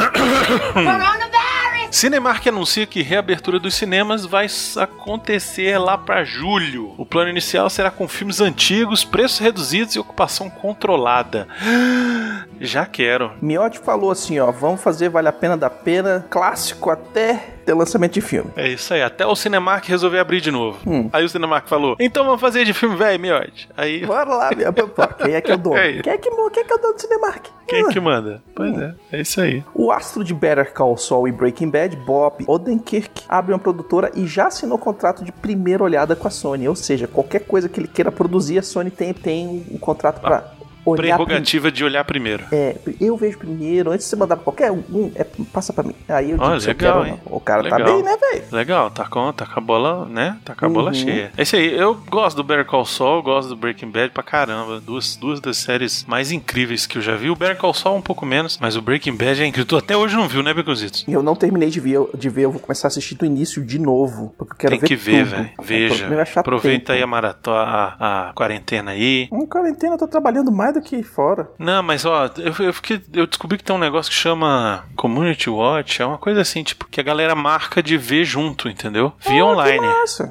Cinemark 1.90 2.46
anuncia 2.46 2.86
que 2.86 3.02
reabertura 3.02 3.58
dos 3.58 3.74
cinemas 3.74 4.24
vai 4.24 4.46
acontecer 4.76 5.76
lá 5.78 5.98
pra 5.98 6.24
julho. 6.24 6.94
O 6.96 7.04
plano 7.04 7.30
inicial 7.30 7.68
será 7.68 7.90
com 7.90 8.06
filmes 8.06 8.40
antigos, 8.40 9.04
preços 9.04 9.38
reduzidos 9.38 9.94
e 9.94 9.98
ocupação 9.98 10.48
controlada. 10.48 11.48
Já 12.60 12.84
quero. 12.84 13.32
Miotti 13.40 13.78
falou 13.78 14.10
assim, 14.10 14.38
ó, 14.38 14.50
vamos 14.50 14.82
fazer 14.82 15.08
Vale 15.08 15.28
a 15.28 15.32
Pena 15.32 15.56
da 15.56 15.70
Pena, 15.70 16.26
clássico 16.28 16.90
até 16.90 17.54
ter 17.64 17.72
lançamento 17.74 18.12
de 18.14 18.20
filme. 18.20 18.50
É 18.54 18.68
isso 18.68 18.92
aí, 18.92 19.02
até 19.02 19.26
o 19.26 19.34
Cinemark 19.34 19.86
resolver 19.86 20.18
abrir 20.18 20.40
de 20.42 20.50
novo. 20.50 20.78
Hum. 20.86 21.08
Aí 21.12 21.24
o 21.24 21.28
Cinemark 21.28 21.66
falou: 21.68 21.96
então 21.98 22.24
vamos 22.24 22.40
fazer 22.40 22.64
de 22.64 22.74
filme 22.74 22.96
velho, 22.96 23.18
Miotti. 23.18 23.68
Aí. 23.76 24.04
Bora 24.06 24.28
lá, 24.34 24.50
minha. 24.54 24.70
Quem 24.72 25.34
é 25.34 25.40
que 25.40 25.50
é 25.50 25.54
o 25.54 25.58
dono? 25.58 25.76
É. 25.80 26.02
Quem 26.02 26.12
é 26.12 26.18
que, 26.18 26.30
quem 26.30 26.62
é 26.62 26.64
que 26.66 26.72
é 26.72 26.76
o 26.76 26.78
dono 26.78 26.94
do 26.94 27.00
Cinemark? 27.00 27.46
Quem 27.66 27.84
Ah. 27.84 27.88
que 27.88 28.00
manda? 28.00 28.42
Pois 28.54 28.76
é, 28.76 28.94
é 29.12 29.20
isso 29.20 29.40
aí. 29.40 29.64
O 29.74 29.90
astro 29.92 30.22
de 30.24 30.34
Better 30.34 30.72
Call 30.74 30.96
Saul 30.98 31.28
e 31.28 31.32
Breaking 31.32 31.70
Bad, 31.70 31.79
Bob 31.88 32.44
Odenkirk, 32.46 33.24
abre 33.28 33.52
uma 33.52 33.58
produtora 33.58 34.10
e 34.14 34.26
já 34.26 34.46
assinou 34.46 34.78
contrato 34.78 35.24
de 35.24 35.32
primeira 35.32 35.82
olhada 35.82 36.14
com 36.14 36.28
a 36.28 36.30
Sony. 36.30 36.68
Ou 36.68 36.76
seja, 36.76 37.06
qualquer 37.06 37.40
coisa 37.40 37.68
que 37.68 37.80
ele 37.80 37.88
queira 37.88 38.12
produzir, 38.12 38.58
a 38.58 38.62
Sony 38.62 38.90
tem, 38.90 39.12
tem 39.12 39.64
um 39.70 39.78
contrato 39.78 40.20
pra 40.20 40.59
olhar 40.84 41.16
prim- 41.16 41.24
Prerrogativa 41.26 41.70
de 41.70 41.84
olhar 41.84 42.04
primeiro. 42.04 42.44
É, 42.52 42.76
eu 43.00 43.16
vejo 43.16 43.38
primeiro, 43.38 43.90
antes 43.90 44.06
de 44.06 44.10
você 44.10 44.16
mandar 44.16 44.36
pra 44.36 44.44
qualquer 44.44 44.70
um, 44.72 45.10
é, 45.14 45.24
passa 45.52 45.72
pra 45.72 45.82
mim. 45.84 45.94
Aí 46.08 46.30
eu 46.30 46.38
digo 46.38 46.44
eu 46.50 46.58
legal, 46.58 47.02
quero 47.02 47.06
hein? 47.14 47.20
O 47.26 47.40
cara 47.40 47.68
tá 47.68 47.76
Legal. 47.76 47.94
bem, 47.94 48.02
né, 48.04 48.16
velho? 48.16 48.44
Legal, 48.52 48.90
tá 48.90 49.04
com, 49.06 49.32
tá 49.32 49.46
com 49.46 49.58
a 49.58 49.62
bola, 49.62 50.06
né? 50.06 50.36
Tá 50.44 50.54
com 50.54 50.66
a 50.66 50.68
bola 50.68 50.88
Uhum. 50.88 50.94
cheia. 50.94 51.30
É 51.36 51.42
isso 51.42 51.56
aí, 51.56 51.72
eu 51.76 51.94
gosto 52.10 52.36
do 52.36 52.44
Better 52.44 52.64
Call 52.64 52.84
Saul, 52.84 53.22
gosto 53.22 53.48
do 53.50 53.56
Breaking 53.56 53.90
Bad 53.90 54.10
pra 54.10 54.22
caramba. 54.22 54.80
Duas, 54.80 55.16
duas 55.16 55.40
das 55.40 55.56
séries 55.58 56.04
mais 56.06 56.30
incríveis 56.32 56.86
que 56.86 56.98
eu 56.98 57.02
já 57.02 57.14
vi. 57.16 57.30
O 57.30 57.36
Better 57.36 57.56
Call 57.56 57.74
Saul 57.74 57.96
um 57.96 58.02
pouco 58.02 58.24
menos, 58.26 58.58
mas 58.60 58.76
o 58.76 58.82
Breaking 58.82 59.16
Bad 59.16 59.42
é 59.42 59.46
incrível. 59.46 59.66
Tu 59.66 59.76
até 59.76 59.96
hoje 59.96 60.16
não 60.16 60.28
viu, 60.28 60.42
né, 60.42 60.52
Beconzitos? 60.54 61.04
Eu 61.08 61.22
não 61.22 61.34
terminei 61.36 61.68
de 61.70 61.80
ver, 61.80 61.98
de 62.16 62.28
ver, 62.28 62.42
eu 62.44 62.50
vou 62.52 62.60
começar 62.60 62.86
a 62.86 62.90
assistir 62.90 63.14
do 63.14 63.24
início 63.26 63.64
de 63.64 63.78
novo. 63.78 64.34
Porque 64.38 64.52
eu 64.54 64.56
quero 64.56 64.70
Tem 64.72 64.80
ver 64.80 64.86
que 64.86 64.96
ver, 64.96 65.24
velho. 65.24 65.50
Veja. 65.62 66.06
é 66.06 66.20
achar 66.20 66.40
Aproveita 66.40 66.78
tempo. 66.86 66.92
aí 66.92 67.02
a 67.02 67.06
maratona, 67.06 67.60
a, 67.98 68.28
a 68.28 68.32
quarentena 68.32 68.92
aí. 68.92 69.28
Em 69.32 69.46
quarentena 69.46 69.94
eu 69.94 69.98
tô 69.98 70.08
trabalhando 70.08 70.50
mais 70.52 70.69
do 70.72 70.80
que 70.82 71.02
fora. 71.02 71.50
Não, 71.58 71.82
mas 71.82 72.04
ó, 72.04 72.30
eu, 72.38 72.66
eu, 72.66 72.72
fiquei, 72.72 73.00
eu 73.12 73.26
descobri 73.26 73.58
que 73.58 73.64
tem 73.64 73.74
um 73.74 73.78
negócio 73.78 74.10
que 74.10 74.16
chama 74.18 74.84
Community 74.96 75.48
Watch, 75.50 76.02
é 76.02 76.06
uma 76.06 76.18
coisa 76.18 76.40
assim, 76.40 76.62
tipo, 76.62 76.86
que 76.88 77.00
a 77.00 77.04
galera 77.04 77.34
marca 77.34 77.82
de 77.82 77.96
ver 77.96 78.24
junto, 78.24 78.68
entendeu? 78.68 79.12
Via 79.26 79.42
Ah, 79.42 79.46
online. 79.46 79.86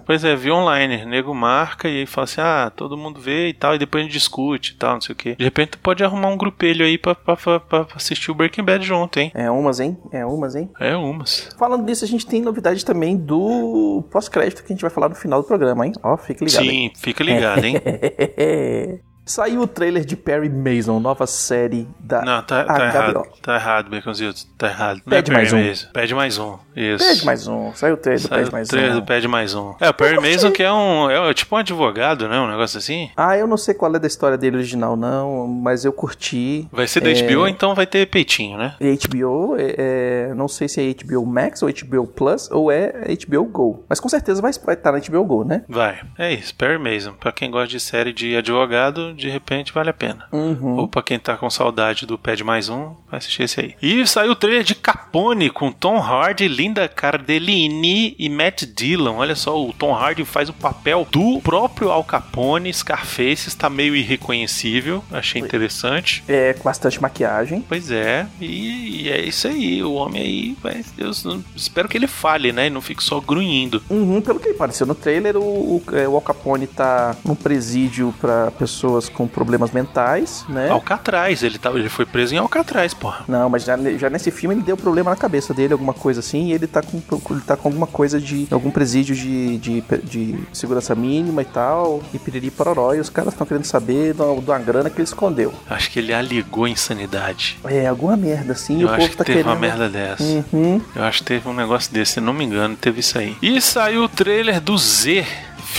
Pois 0.06 0.24
é, 0.24 0.36
via 0.36 0.54
online. 0.54 1.06
Nego 1.06 1.34
marca 1.34 1.88
e 1.90 2.00
aí 2.00 2.06
fala 2.06 2.26
assim: 2.26 2.42
ah, 2.42 2.72
todo 2.76 2.98
mundo 2.98 3.20
vê 3.20 3.48
e 3.50 3.54
tal, 3.54 3.76
e 3.76 3.80
depois 3.80 4.02
a 4.02 4.06
gente 4.06 4.14
discute 4.14 4.74
e 4.74 4.76
tal, 4.76 4.94
não 4.96 5.02
sei 5.02 5.14
o 5.14 5.16
quê. 5.16 5.36
De 5.38 5.44
repente 5.44 5.72
tu 5.72 5.80
pode 5.80 6.04
arrumar 6.04 6.28
um 6.30 6.38
grupelho 6.38 6.86
aí 6.86 6.98
pra, 6.98 7.16
pra, 7.16 7.36
pra, 7.36 7.60
pra 7.60 7.88
assistir 7.96 8.32
o 8.32 8.36
Breaking 8.36 8.64
Bad 8.64 8.86
junto, 8.86 9.20
hein? 9.20 9.32
É 9.34 9.50
umas, 9.50 9.80
hein? 9.80 9.98
É 10.12 10.26
umas, 10.26 10.56
hein? 10.56 10.70
É 10.80 10.96
umas. 10.96 11.50
Falando 11.58 11.86
disso, 11.86 12.06
a 12.06 12.08
gente 12.08 12.26
tem 12.26 12.42
novidade 12.42 12.84
também 12.86 13.18
do 13.18 14.04
pós-crédito 14.12 14.64
que 14.64 14.72
a 14.72 14.76
gente 14.76 14.82
vai 14.82 14.90
falar 14.92 15.10
no 15.10 15.16
final 15.16 15.42
do 15.42 15.48
programa, 15.48 15.86
hein? 15.86 15.94
Ó, 16.04 16.18
fique 16.18 16.44
ligado. 16.44 16.64
hein? 16.66 16.92
Sim, 16.94 17.02
fica 17.02 17.24
ligado, 17.24 17.64
hein? 17.66 17.76
Saiu 19.30 19.62
o 19.62 19.68
trailer 19.68 20.04
de 20.04 20.16
Perry 20.16 20.50
Mason, 20.50 21.00
nova 21.00 21.28
série 21.28 21.88
da 22.00 22.24
Não, 22.24 22.42
tá, 22.42 22.64
tá 22.64 22.86
errado. 22.88 23.24
Tá 23.44 23.56
errado, 23.56 23.90
Baconzitos. 23.92 24.48
Tá 24.58 24.68
errado. 24.70 25.02
Não 25.06 25.16
é 25.16 25.22
Pede 25.22 25.32
mais 25.32 25.52
Perry 25.52 25.64
um. 25.64 25.70
Mason. 25.70 25.88
Pede 25.94 26.16
mais 26.16 26.38
um. 26.40 26.58
Isso. 26.76 27.08
Pede 27.08 27.26
mais 27.26 27.48
um. 27.48 27.72
Saiu 27.76 27.94
o 27.94 27.98
trailer 27.98 28.24
do 28.24 28.30
Pede 28.30 28.50
o 28.50 28.52
mais 28.52 28.68
trailer 28.68 28.92
um. 28.92 28.96
do 28.96 29.06
Pede 29.06 29.28
mais 29.28 29.54
um. 29.54 29.76
É, 29.80 29.90
o 29.90 29.94
Perry. 29.94 30.20
Mason 30.20 30.52
que 30.52 30.64
é 30.64 30.74
um. 30.74 31.12
É 31.12 31.32
tipo 31.36 31.56
um 31.56 31.60
advogado, 31.60 32.28
né? 32.28 32.40
Um 32.40 32.48
negócio 32.48 32.80
assim. 32.80 33.12
Ah, 33.16 33.38
eu 33.38 33.46
não 33.46 33.56
sei 33.56 33.76
qual 33.76 33.94
é 33.94 34.00
da 34.00 34.08
história 34.08 34.36
dele 34.36 34.58
original, 34.58 34.96
não, 34.96 35.46
mas 35.46 35.86
eu 35.86 35.94
curti. 35.94 36.68
Vai 36.72 36.88
ser 36.88 37.00
da 37.00 37.10
HBO, 37.12 37.48
então 37.48 37.76
vai 37.76 37.86
ter 37.86 38.08
peitinho, 38.08 38.58
né? 38.58 38.74
HBO, 38.80 39.58
é, 39.60 39.76
é, 39.78 40.34
não 40.34 40.48
sei 40.48 40.68
se 40.68 40.82
é 40.82 41.04
HBO 41.04 41.24
Max 41.24 41.62
ou 41.62 41.70
HBO 41.70 42.08
Plus 42.08 42.50
ou 42.50 42.72
é 42.72 42.94
HBO 43.28 43.44
Go. 43.46 43.86
Mas 43.88 44.00
com 44.00 44.10
certeza 44.10 44.42
vai, 44.42 44.52
vai 44.66 44.74
estar 44.74 44.92
na 44.92 44.98
HBO 44.98 45.24
Go, 45.24 45.44
né? 45.44 45.64
Vai. 45.70 46.00
É 46.18 46.34
isso, 46.34 46.56
Perry 46.56 46.80
Mason. 46.80 47.14
Pra 47.14 47.32
quem 47.32 47.52
gosta 47.52 47.68
de 47.68 47.80
série 47.80 48.12
de 48.12 48.36
advogado, 48.36 49.19
de 49.20 49.30
repente 49.30 49.74
vale 49.74 49.90
a 49.90 49.94
pena. 49.94 50.26
Uhum. 50.32 50.78
Ou 50.78 50.88
pra 50.88 51.04
quem 51.04 51.20
tá 51.20 51.36
com 51.36 51.50
saudade 51.50 52.06
do 52.06 52.18
Pede 52.18 52.44
Mais 52.44 52.70
Um, 52.70 52.96
vai 53.10 53.18
assistir 53.18 53.44
esse 53.44 53.60
aí. 53.60 53.76
E 53.82 54.06
saiu 54.08 54.32
o 54.32 54.36
trailer 54.36 54.64
de 54.64 54.76
Capone 54.76 55.50
com 55.50 55.72
Tom 55.72 55.98
Hardy, 55.98 56.48
Linda 56.48 56.88
Cardellini 56.88 58.16
e 58.18 58.30
Matt 58.30 58.64
Dillon. 58.64 59.18
Olha 59.18 59.36
só, 59.36 59.62
o 59.62 59.74
Tom 59.74 59.94
Hardy 59.94 60.26
faz 60.26 60.50
o 60.50 60.54
papel 60.54 61.08
do 61.12 61.40
próprio 61.42 61.92
Al 61.92 62.04
Capone, 62.04 62.74
Scarface, 62.74 63.48
está 63.48 63.70
meio 63.70 63.96
irreconhecível. 63.96 65.04
Achei 65.12 65.42
interessante. 65.42 66.24
É, 66.28 66.54
com 66.54 66.64
bastante 66.64 67.02
maquiagem. 67.02 67.64
Pois 67.68 67.92
é, 67.92 68.28
e, 68.40 69.04
e 69.04 69.10
é 69.10 69.22
isso 69.22 69.48
aí. 69.48 69.84
O 69.84 69.94
homem 69.94 70.22
aí, 70.22 70.58
vai, 70.62 70.84
eu 70.98 71.12
espero 71.56 71.88
que 71.88 71.98
ele 71.98 72.08
fale, 72.08 72.52
né? 72.52 72.68
E 72.68 72.70
não 72.70 72.82
fique 72.82 73.04
só 73.04 73.20
grunhindo. 73.20 73.82
Uhum, 73.90 74.22
pelo 74.22 74.40
que 74.40 74.50
apareceu 74.50 74.88
no 74.88 74.96
trailer, 74.96 75.38
o, 75.38 75.42
o, 75.42 75.84
é, 75.94 76.08
o 76.08 76.16
Al 76.16 76.22
Capone 76.22 76.68
tá 76.68 77.16
num 77.26 77.36
presídio 77.36 78.14
pra 78.20 78.52
pessoas 78.52 78.99
pessoas 79.00 79.10
com 79.10 79.28
problemas 79.28 79.72
mentais, 79.72 80.46
né? 80.50 80.70
Alcatraz, 80.70 81.42
ele, 81.44 81.58
tá, 81.58 81.72
ele 81.72 81.90
foi 81.90 82.06
preso 82.06 82.36
em 82.36 82.38
Alcatraz, 82.38 82.94
porra. 82.94 83.24
Não, 83.28 83.50
mas 83.50 83.64
já, 83.64 83.78
já 83.98 84.10
nesse 84.10 84.30
filme 84.32 84.56
ele 84.56 84.62
deu 84.62 84.76
problema 84.76 85.10
na 85.10 85.16
cabeça 85.16 85.54
dele, 85.54 85.74
alguma 85.74 85.94
coisa 85.94 86.20
assim, 86.20 86.48
e 86.48 86.54
ele 86.54 86.68
tá 86.68 86.82
com, 86.82 87.02
ele 87.32 87.42
tá 87.42 87.56
com 87.56 87.70
alguma 87.70 87.88
coisa 87.88 88.20
de. 88.20 88.48
algum 88.52 88.70
presídio 88.70 89.16
de, 89.16 89.58
de, 89.58 89.84
de 90.04 90.40
segurança 90.52 90.94
mínima 90.94 91.42
e 91.42 91.46
tal, 91.46 92.04
e 92.14 92.20
piriri 92.20 92.52
pororó, 92.52 92.94
e 92.94 93.00
os 93.00 93.10
caras 93.10 93.34
estão 93.34 93.48
querendo 93.48 93.66
saber 93.66 94.14
de 94.14 94.22
uma, 94.22 94.42
de 94.42 94.50
uma 94.50 94.60
grana 94.60 94.90
que 94.90 94.98
ele 94.98 95.04
escondeu. 95.04 95.54
Acho 95.70 95.90
que 95.90 96.00
ele 96.00 96.14
aligou 96.14 96.68
insanidade. 96.68 97.58
É, 97.66 97.88
alguma 97.88 98.18
merda 98.18 98.54
assim, 98.54 98.80
e 98.80 98.82
Eu 98.82 98.88
o 98.88 98.92
acho 98.92 99.00
povo 99.00 99.10
que 99.12 99.18
tá 99.18 99.24
teve 99.24 99.40
querendo. 99.40 99.54
uma 99.54 99.60
merda 99.60 99.88
dessa. 99.88 100.24
Uhum. 100.24 100.82
Eu 100.96 101.04
acho 101.04 101.20
que 101.20 101.26
teve 101.26 101.48
um 101.48 101.54
negócio 101.54 101.94
desse, 101.94 102.10
se 102.14 102.20
não 102.22 102.34
me 102.34 102.44
engano, 102.44 102.76
teve 102.76 103.00
isso 103.00 103.18
aí. 103.18 103.38
E 103.42 103.62
saiu 103.62 104.04
o 104.04 104.10
trailer 104.10 104.60
do 104.60 104.78
Z, 104.78 105.26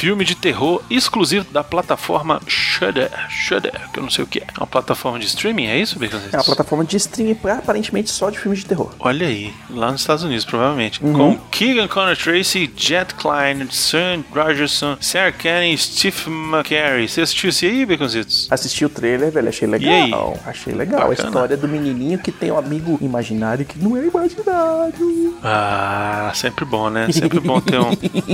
filme 0.01 0.25
de 0.25 0.35
terror 0.35 0.83
exclusivo 0.89 1.45
da 1.53 1.63
plataforma 1.63 2.41
Shudder. 2.47 3.11
Shudder, 3.29 3.91
que 3.93 3.99
eu 3.99 4.03
não 4.03 4.09
sei 4.09 4.25
o 4.25 4.27
que 4.27 4.39
é. 4.39 4.45
É 4.45 4.59
uma 4.59 4.67
plataforma 4.67 5.19
de 5.19 5.27
streaming, 5.27 5.67
é 5.67 5.79
isso, 5.79 5.99
Baconzitos? 5.99 6.33
É 6.33 6.39
uma 6.39 6.45
plataforma 6.45 6.85
de 6.87 6.97
streaming 6.97 7.37
aparentemente 7.51 8.11
só 8.11 8.31
de 8.31 8.39
filmes 8.39 8.61
de 8.61 8.65
terror. 8.65 8.95
Olha 8.99 9.27
aí, 9.27 9.53
lá 9.69 9.93
nos 9.93 10.01
Estados 10.01 10.25
Unidos, 10.25 10.47
provavelmente. 10.47 11.05
Uhum. 11.05 11.13
Com 11.13 11.39
Keegan 11.51 11.87
Connor 11.87 12.17
Tracy, 12.17 12.73
Jet 12.75 13.15
Klein, 13.15 13.69
Sam 13.71 14.25
Rogerson, 14.35 14.97
Sarah 15.03 15.33
Cannon 15.33 15.65
e 15.65 15.77
Steve 15.77 16.31
McCary. 16.31 17.07
Você 17.07 17.21
assistiu 17.21 17.51
isso 17.51 17.67
aí, 17.67 17.85
Baconzitos? 17.85 18.49
Assisti 18.51 18.87
o 18.87 18.89
trailer, 18.89 19.31
velho, 19.31 19.51
achei 19.51 19.69
legal. 19.69 20.33
aí? 20.35 20.41
Achei 20.47 20.73
legal. 20.73 21.03
A 21.03 21.09
Bacana. 21.09 21.29
história 21.29 21.57
do 21.59 21.69
menininho 21.69 22.19
que 22.19 22.33
tem 22.33 22.51
um 22.51 22.57
amigo 22.57 22.99
imaginário 23.03 23.67
que 23.67 23.79
não 23.79 23.99
é 23.99 24.07
imaginário. 24.07 25.37
Ah, 25.45 26.33
sempre 26.35 26.65
bom, 26.65 26.89
né? 26.89 27.13
Sempre 27.13 27.39
bom 27.39 27.61
ter 27.61 27.79
um, 27.79 27.91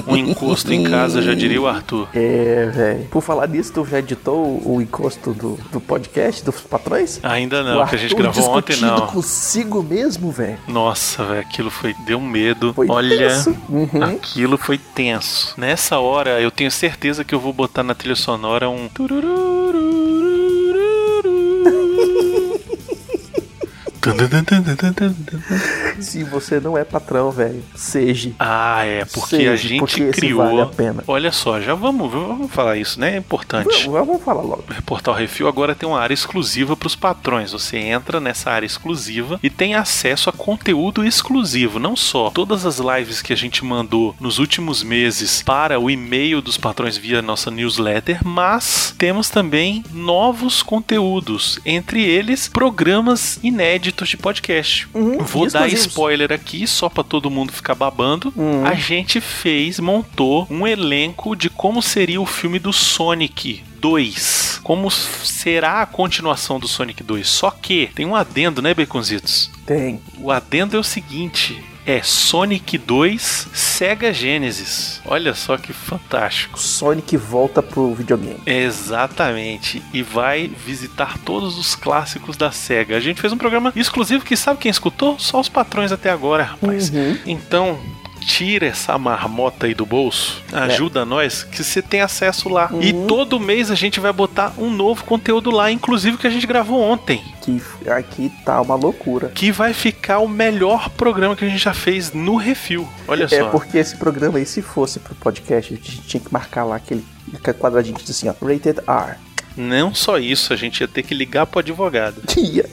um 0.07 0.17
encosto 0.17 0.73
em 0.73 0.85
casa, 0.85 1.21
já 1.21 1.35
diria 1.35 1.56
o 1.59 1.67
Arthur. 1.67 2.09
É, 2.15 2.67
velho. 2.73 3.05
Por 3.07 3.23
falar 3.23 3.47
nisso, 3.49 3.73
tu 3.73 3.85
já 3.85 3.99
editou 3.99 4.63
o 4.65 4.81
encosto 4.81 5.33
do, 5.33 5.59
do 5.73 5.81
podcast 5.81 6.45
dos 6.45 6.61
patrões? 6.61 7.21
Ainda 7.23 7.63
não, 7.63 7.83
O 7.83 7.87
que 7.87 7.95
a 7.95 7.99
gente 7.99 8.15
gravou 8.15 8.51
ontem, 8.51 8.77
não. 8.81 9.07
consigo 9.07 9.83
mesmo, 9.83 10.31
velho. 10.31 10.59
Nossa, 10.69 11.25
velho, 11.25 11.41
aquilo 11.41 11.71
foi. 11.71 11.95
Deu 12.07 12.21
medo. 12.21 12.73
Foi 12.75 12.87
Olha. 12.89 13.17
tenso. 13.29 13.57
Uhum. 13.69 14.03
Aquilo 14.03 14.57
foi 14.59 14.79
tenso. 14.79 15.55
Nessa 15.57 15.99
hora, 15.99 16.41
eu 16.41 16.51
tenho 16.51 16.71
certeza 16.71 17.25
que 17.25 17.35
eu 17.35 17.41
vou 17.41 17.53
botar 17.53 17.83
na 17.83 17.95
trilha 17.95 18.17
sonora 18.17 18.69
um. 18.69 18.89
Se 26.01 26.23
você 26.25 26.61
não 26.61 26.77
é 26.77 26.85
patrão, 26.85 27.31
velho, 27.31 27.63
seja. 27.75 28.33
Ah, 28.39 28.85
é, 28.85 29.05
porque 29.05 29.37
Seja, 29.37 29.53
a 29.53 29.57
gente 29.57 29.79
porque 29.81 30.11
criou. 30.11 30.43
vale 30.45 30.61
a 30.61 30.67
pena. 30.67 31.05
Olha 31.07 31.33
só, 31.33 31.61
já 31.61 31.75
vamos, 31.75 32.11
vamos 32.13 32.51
falar 32.51 32.77
isso, 32.77 32.99
né? 33.01 33.15
É 33.15 33.19
importante. 33.19 33.87
Vamos, 33.87 34.07
vamos 34.07 34.23
falar 34.23 34.43
logo. 34.43 34.65
O 34.79 34.83
Portal 34.83 35.15
Refil 35.15 35.49
agora 35.49 35.75
tem 35.75 35.89
uma 35.89 36.01
área 36.01 36.15
exclusiva 36.15 36.77
para 36.77 36.87
os 36.87 36.97
patrões. 36.97 37.53
Você 37.53 37.77
entra 37.79 38.21
nessa 38.21 38.51
área 38.51 38.67
exclusiva 38.67 39.39
e 39.43 39.51
tem 39.51 39.75
acesso 39.75 40.29
a 40.29 40.33
conteúdo 40.33 41.05
exclusivo. 41.05 41.79
Não 41.79 41.97
só 41.97 42.31
todas 42.31 42.65
as 42.67 42.79
lives 42.79 43.23
que 43.23 43.33
a 43.33 43.37
gente 43.37 43.65
mandou 43.65 44.15
nos 44.21 44.39
últimos 44.39 44.83
meses 44.83 45.43
para 45.43 45.79
o 45.81 45.91
e-mail 45.91 46.41
dos 46.41 46.57
patrões 46.57 46.97
via 46.97 47.23
nossa 47.23 47.51
newsletter, 47.51 48.21
mas 48.25 48.95
temos 48.99 49.29
também 49.31 49.85
novos 49.93 50.63
conteúdos. 50.63 51.59
Entre 51.65 52.03
eles, 52.05 52.49
programas 52.49 53.39
inéditos 53.43 54.09
de 54.09 54.17
podcast. 54.17 54.89
Uhum, 54.95 55.19
Vou 55.19 55.49
dar 55.51 55.67
exclusivos. 55.67 55.86
Spoiler 55.89 56.33
aqui, 56.33 56.67
só 56.67 56.89
para 56.89 57.05
todo 57.05 57.31
mundo 57.31 57.53
ficar 57.53 57.75
babando. 57.75 58.33
Uhum. 58.37 58.65
A 58.65 58.75
gente 58.75 59.21
fez, 59.21 59.79
montou 59.79 60.47
um 60.51 60.67
elenco 60.67 61.35
de 61.37 61.51
como 61.51 61.83
seria 61.83 62.21
o 62.21 62.27
filme 62.27 62.59
do 62.59 62.73
Sonic 62.73 63.63
2. 63.81 64.61
Como 64.63 64.91
será 64.91 65.83
a 65.83 65.87
continuação 65.87 66.59
do 66.59 66.67
Sonic 66.67 67.03
2. 67.03 67.27
Só 67.27 67.51
que 67.51 67.91
tem 67.95 68.07
um 68.07 68.17
adendo, 68.17 68.61
né, 68.61 68.75
Baconzitos? 68.75 69.51
Tem. 69.65 70.01
O 70.19 70.31
adendo 70.31 70.77
é 70.77 70.81
o 70.81 70.85
seguinte. 70.85 71.63
É 71.87 72.03
Sonic 72.03 72.77
2 72.79 73.49
Sega 73.53 74.13
Genesis. 74.13 75.01
Olha 75.05 75.33
só 75.35 75.57
que 75.57 75.73
fantástico. 75.73 76.59
Sonic 76.59 77.17
volta 77.17 77.63
pro 77.63 77.95
videogame. 77.95 78.41
Exatamente. 78.45 79.81
E 79.95 80.03
vai 80.03 80.49
visitar 80.49 81.17
todos 81.19 81.57
os 81.57 81.77
clássicos 81.77 82.37
da 82.37 82.51
SEGA. 82.51 82.97
A 82.97 83.01
gente 83.01 83.21
fez 83.21 83.33
um 83.33 83.39
programa 83.39 83.73
exclusivo 83.77 84.25
que 84.25 84.37
sabe 84.37 84.59
quem 84.59 84.71
escutou? 84.71 85.17
Só 85.19 85.39
os 85.39 85.49
patrões 85.49 85.93
até 85.93 86.11
agora, 86.11 86.43
rapaz. 86.43 86.91
Uhum. 86.91 87.19
Então, 87.25 87.79
tira 88.27 88.67
essa 88.67 88.99
marmota 88.99 89.67
aí 89.67 89.75
do 89.75 89.87
bolso, 89.87 90.43
ajuda 90.53 91.05
nós, 91.05 91.45
que 91.45 91.63
você 91.63 91.81
tem 91.81 92.01
acesso 92.01 92.49
lá. 92.49 92.69
E 92.81 92.93
Uhum. 92.93 93.07
todo 93.07 93.39
mês 93.39 93.71
a 93.71 93.75
gente 93.77 94.01
vai 94.01 94.13
botar 94.13 94.53
um 94.59 94.71
novo 94.71 95.05
conteúdo 95.05 95.51
lá, 95.51 95.71
inclusive 95.71 96.17
que 96.19 96.27
a 96.27 96.31
gente 96.31 96.47
gravou 96.47 96.81
ontem. 96.81 97.23
Que 97.43 97.63
aqui 97.89 98.33
tá 98.45 98.61
uma 98.61 98.75
loucura. 98.75 99.29
Que 99.29 99.53
vai 99.53 99.73
ficar 99.73 100.19
o 100.19 100.29
melhor 100.29 100.91
programa 100.91 101.37
que 101.37 101.45
a 101.45 101.49
gente 101.49 101.63
já 101.63 101.73
fez 101.73 102.13
no 102.13 102.35
Refil. 102.37 102.89
Olha 103.07 103.25
É 103.25 103.29
só. 103.29 103.49
porque 103.51 103.79
esse 103.79 103.97
programa 103.97 104.39
aí, 104.39 104.45
se 104.47 104.61
fosse 104.61 104.99
pro 104.99 105.15
podcast, 105.15 105.73
a 105.73 105.77
gente 105.77 106.01
tinha 106.03 106.21
que 106.21 106.33
marcar 106.33 106.65
lá 106.65 106.77
aquele 106.77 107.05
quadradinho 107.61 107.97
que 107.97 108.03
diz 108.05 108.17
assim, 108.17 108.29
ó, 108.29 108.35
rated 108.45 108.81
R. 108.89 109.17
Não 109.57 109.95
só 109.95 110.19
isso, 110.19 110.53
a 110.53 110.57
gente 110.57 110.81
ia 110.81 110.89
ter 110.89 111.03
que 111.05 111.15
ligar 111.15 111.47
pro 111.47 111.61
advogado. 111.61 112.21
Ia. 112.37 112.67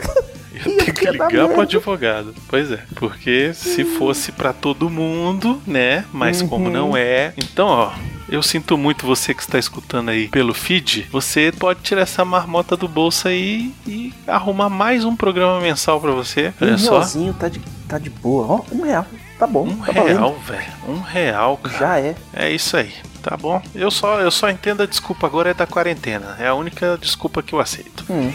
Ia 0.54 0.62
Ia 0.72 0.78
ter 0.86 0.94
que 0.94 1.06
ligar 1.10 1.30
pro 1.50 1.62
advogado. 1.62 2.34
Pois 2.48 2.72
é. 2.72 2.80
Porque 2.96 3.54
se 3.54 3.84
fosse 3.84 4.32
pra 4.32 4.54
todo 4.54 4.90
mundo, 4.90 5.62
né? 5.66 6.06
Mas 6.14 6.42
como 6.42 6.66
Uhum. 6.66 6.72
não 6.72 6.98
é. 6.98 7.34
Então, 7.38 7.68
ó. 7.68 7.92
Eu 8.30 8.42
sinto 8.42 8.78
muito 8.78 9.06
você 9.06 9.34
que 9.34 9.42
está 9.42 9.60
escutando 9.60 10.10
aí 10.10 10.28
pelo 10.30 10.54
feed. 10.56 11.08
Você 11.12 11.52
pode 11.52 11.82
tirar 11.82 12.02
essa 12.02 12.24
marmota 12.26 12.76
do 12.76 12.88
bolso 12.88 13.28
aí 13.28 13.72
e 13.86 14.12
arrumar 14.26 14.70
mais 14.70 15.06
um 15.06 15.16
programa 15.16 15.60
mensal 15.60 16.00
pra 16.02 16.10
você. 16.12 16.52
Olha 16.60 16.74
um 16.74 16.78
só. 16.78 16.92
realzinho 16.94 17.34
tá 17.34 17.48
de, 17.48 17.60
tá 17.88 18.00
de 18.00 18.10
boa. 18.10 18.46
Ó, 18.48 18.62
um 18.76 18.82
real. 18.84 19.06
Tá 19.38 19.46
bom. 19.46 19.68
Um 19.68 19.76
tá 19.78 19.92
real, 19.92 20.36
velho. 20.48 20.74
Um 20.88 21.00
real, 21.02 21.58
cara. 21.58 21.78
Já 21.78 22.00
é. 22.00 22.16
É 22.34 22.50
isso 22.50 22.76
aí. 22.78 22.94
Tá 23.22 23.38
bom? 23.38 23.62
Eu 23.76 23.92
só, 23.92 24.20
eu 24.20 24.32
só 24.32 24.50
entendo 24.50 24.82
a 24.82 24.86
desculpa 24.88 25.28
agora 25.28 25.52
é 25.52 25.54
da 25.54 25.68
quarentena. 25.68 26.36
É 26.40 26.48
a 26.48 26.56
única 26.56 26.98
desculpa 27.00 27.44
que 27.44 27.54
eu 27.54 27.60
aceito. 27.60 28.04
Hum. 28.10 28.32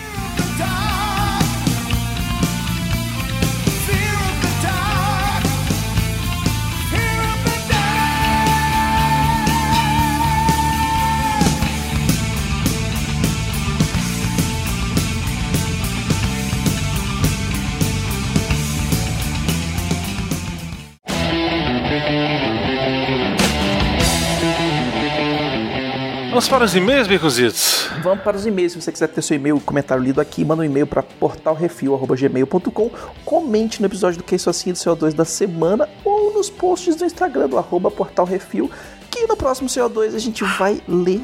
Vamos 26.49 26.61
para 26.61 26.65
os 26.65 26.75
e-mails, 26.75 27.07
Bicuzitos. 27.07 27.91
Vamos 28.03 28.25
para 28.25 28.35
os 28.35 28.47
e-mails. 28.47 28.73
Se 28.73 28.81
você 28.81 28.91
quiser 28.91 29.09
ter 29.09 29.21
seu 29.21 29.37
e-mail, 29.37 29.61
comentário 29.61 30.03
lido 30.03 30.19
aqui, 30.19 30.43
manda 30.47 30.63
um 30.63 30.65
e-mail 30.65 30.87
para 30.87 31.03
portalrefil.gmail.com. 31.03 32.91
Comente 33.23 33.83
no 33.83 33.87
episódio 33.87 34.17
do 34.17 34.25
Que 34.25 34.35
Isso 34.35 34.49
Assim 34.49 34.73
do 34.73 34.79
CO2 34.79 35.13
da 35.13 35.27
semana 35.27 35.87
ou 36.03 36.33
nos 36.33 36.49
posts 36.49 36.97
do 36.97 37.05
Instagram 37.05 37.49
do 37.49 37.59
arroba 37.59 37.91
portalrefil, 37.91 38.71
que 39.11 39.27
no 39.27 39.37
próximo 39.37 39.69
CO2 39.69 40.15
a 40.15 40.19
gente 40.19 40.43
vai 40.43 40.81
ler 40.89 41.21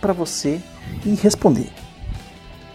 para 0.00 0.14
você 0.14 0.58
e 1.04 1.14
responder. 1.16 1.81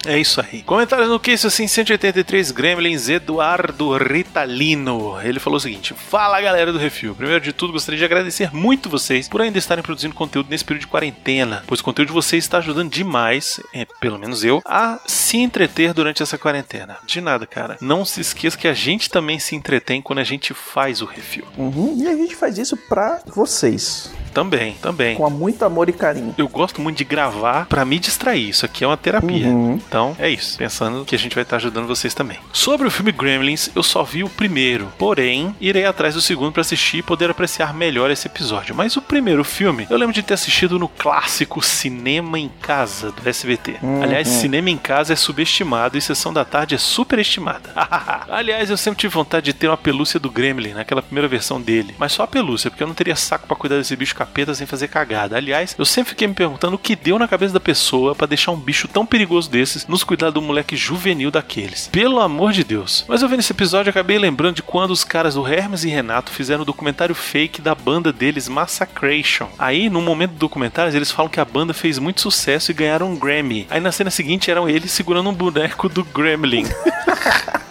É 0.05 0.17
isso 0.17 0.39
aí. 0.41 0.61
Comentários 0.63 1.09
no 1.09 1.19
que 1.19 1.31
isso 1.31 1.47
assim 1.47 1.67
183 1.67 2.51
Gremlins 2.51 3.09
Eduardo 3.09 3.97
Ritalino. 3.97 5.19
Ele 5.21 5.39
falou 5.39 5.57
o 5.57 5.59
seguinte: 5.59 5.93
Fala 5.93 6.39
galera 6.41 6.71
do 6.71 6.77
Refil. 6.79 7.15
Primeiro 7.15 7.43
de 7.43 7.51
tudo, 7.53 7.73
gostaria 7.73 7.97
de 7.97 8.05
agradecer 8.05 8.53
muito 8.53 8.89
vocês 8.89 9.27
por 9.27 9.41
ainda 9.41 9.57
estarem 9.57 9.83
produzindo 9.83 10.13
conteúdo 10.15 10.47
nesse 10.49 10.63
período 10.63 10.81
de 10.81 10.87
quarentena, 10.87 11.63
pois 11.67 11.79
o 11.79 11.83
conteúdo 11.83 12.07
de 12.09 12.13
vocês 12.13 12.43
está 12.43 12.59
ajudando 12.59 12.89
demais, 12.91 13.59
é, 13.73 13.85
pelo 13.99 14.17
menos 14.19 14.43
eu, 14.43 14.61
a 14.65 14.99
se 15.05 15.37
entreter 15.37 15.93
durante 15.93 16.21
essa 16.23 16.37
quarentena. 16.37 16.97
De 17.05 17.19
nada, 17.21 17.45
cara. 17.45 17.77
Não 17.81 18.05
se 18.05 18.21
esqueça 18.21 18.57
que 18.57 18.67
a 18.67 18.73
gente 18.73 19.09
também 19.09 19.39
se 19.39 19.55
entretém 19.55 20.01
quando 20.01 20.19
a 20.19 20.23
gente 20.23 20.53
faz 20.53 21.01
o 21.01 21.05
refil. 21.05 21.45
Uhum, 21.57 21.95
E 21.97 22.07
a 22.07 22.15
gente 22.15 22.35
faz 22.35 22.57
isso 22.57 22.77
para 22.77 23.21
vocês, 23.27 24.11
Também, 24.33 24.75
também. 24.81 25.15
com 25.15 25.29
muito 25.29 25.63
amor 25.65 25.89
e 25.89 25.93
carinho. 25.93 26.33
Eu 26.37 26.47
gosto 26.47 26.79
muito 26.81 26.97
de 26.97 27.03
gravar 27.03 27.65
pra 27.65 27.83
me 27.83 27.97
distrair. 27.99 28.49
Isso 28.49 28.65
aqui 28.65 28.83
é 28.83 28.87
uma 28.87 28.97
terapia. 28.97 29.47
Uhum. 29.47 29.79
Então 29.87 30.15
é 30.19 30.29
isso. 30.29 30.57
Pensando 30.57 31.05
que 31.05 31.15
a 31.15 31.19
gente 31.19 31.35
vai 31.35 31.43
estar 31.43 31.57
ajudando 31.57 31.87
vocês 31.87 32.13
também. 32.13 32.37
Sobre 32.51 32.87
o 32.87 32.91
filme 32.91 33.11
Gremlins, 33.11 33.69
eu 33.75 33.83
só 33.83 34.03
vi 34.03 34.23
o 34.23 34.29
primeiro. 34.29 34.91
Porém, 34.97 35.55
irei 35.59 35.85
atrás 35.85 36.15
do 36.15 36.21
segundo 36.21 36.51
pra 36.51 36.61
assistir 36.61 36.97
e 36.97 37.03
poder 37.03 37.29
apreciar 37.29 37.73
melhor 37.73 38.11
esse 38.11 38.27
episódio. 38.27 38.75
Mas 38.75 38.95
o 38.97 39.01
primeiro 39.01 39.43
filme, 39.43 39.87
eu 39.89 39.97
lembro 39.97 40.13
de 40.13 40.23
ter 40.23 40.33
assistido 40.33 40.77
no 40.77 40.87
clássico 40.87 41.61
Cinema 41.61 42.39
em 42.39 42.49
Casa 42.61 43.11
do 43.11 43.27
SBT. 43.27 43.77
Uhum. 43.81 44.03
Aliás, 44.03 44.27
Cinema 44.27 44.69
em 44.69 44.77
Casa 44.77 45.13
é 45.13 45.15
subestimado 45.15 45.97
e 45.97 46.01
Sessão 46.01 46.33
da 46.33 46.43
Tarde 46.43 46.75
é 46.75 46.77
superestimada. 46.77 47.71
Aliás, 48.29 48.69
eu 48.69 48.77
sempre 48.77 48.99
tive 48.99 49.13
vontade 49.13 49.45
de 49.45 49.53
ter 49.53 49.67
uma 49.67 49.77
pelúcia 49.77 50.19
do 50.19 50.29
Gremlin 50.29 50.73
naquela 50.73 51.01
primeira 51.01 51.27
versão 51.27 51.61
dele. 51.61 51.95
Mas 51.97 52.11
só 52.11 52.23
a 52.23 52.27
pelúcia, 52.27 52.69
porque 52.69 52.83
eu 52.83 52.87
não 52.87 52.95
teria 52.95 53.15
saco 53.15 53.47
pra 53.47 53.55
cuidar 53.55 53.77
desse 53.77 53.95
bicho 53.95 54.15
capeta 54.15 54.53
sem 54.53 54.67
fazer 54.67 54.87
cagada. 54.87 55.37
Aliás, 55.37 55.75
eu 55.77 55.85
sempre 55.85 56.09
fiquei 56.09 56.27
me 56.27 56.33
perguntando 56.33 56.75
o 56.75 56.79
que 56.79 56.95
deu 56.95 57.17
na 57.17 57.27
cabeça 57.27 57.53
da 57.53 57.59
pessoa 57.59 58.15
para 58.15 58.27
deixar 58.27 58.51
um 58.51 58.57
bicho 58.57 58.87
tão 58.87 59.05
perigoso 59.05 59.49
nos 59.85 60.03
cuidar 60.03 60.29
do 60.29 60.41
moleque 60.41 60.75
juvenil 60.75 61.29
daqueles. 61.29 61.87
Pelo 61.87 62.19
amor 62.19 62.53
de 62.53 62.63
Deus. 62.63 63.05
Mas 63.07 63.21
eu 63.21 63.29
vendo 63.29 63.41
esse 63.41 63.51
episódio, 63.51 63.89
acabei 63.89 64.17
lembrando 64.17 64.55
de 64.55 64.63
quando 64.63 64.91
os 64.91 65.03
caras 65.03 65.35
do 65.35 65.45
Hermes 65.45 65.83
e 65.83 65.89
Renato 65.89 66.31
fizeram 66.31 66.61
um 66.61 66.65
documentário 66.65 67.13
fake 67.13 67.61
da 67.61 67.75
banda 67.75 68.13
deles, 68.13 68.47
Massacration. 68.47 69.49
Aí, 69.59 69.89
no 69.89 70.01
momento 70.01 70.31
do 70.31 70.37
documentário, 70.37 70.95
eles 70.95 71.11
falam 71.11 71.29
que 71.29 71.39
a 71.39 71.45
banda 71.45 71.73
fez 71.73 71.99
muito 71.99 72.21
sucesso 72.21 72.71
e 72.71 72.73
ganharam 72.73 73.11
um 73.11 73.15
Grammy. 73.17 73.67
Aí 73.69 73.79
na 73.79 73.91
cena 73.91 74.09
seguinte 74.09 74.49
eram 74.49 74.69
eles 74.69 74.91
segurando 74.91 75.29
um 75.29 75.33
boneco 75.33 75.89
do 75.89 76.03
Gremlin. 76.03 76.65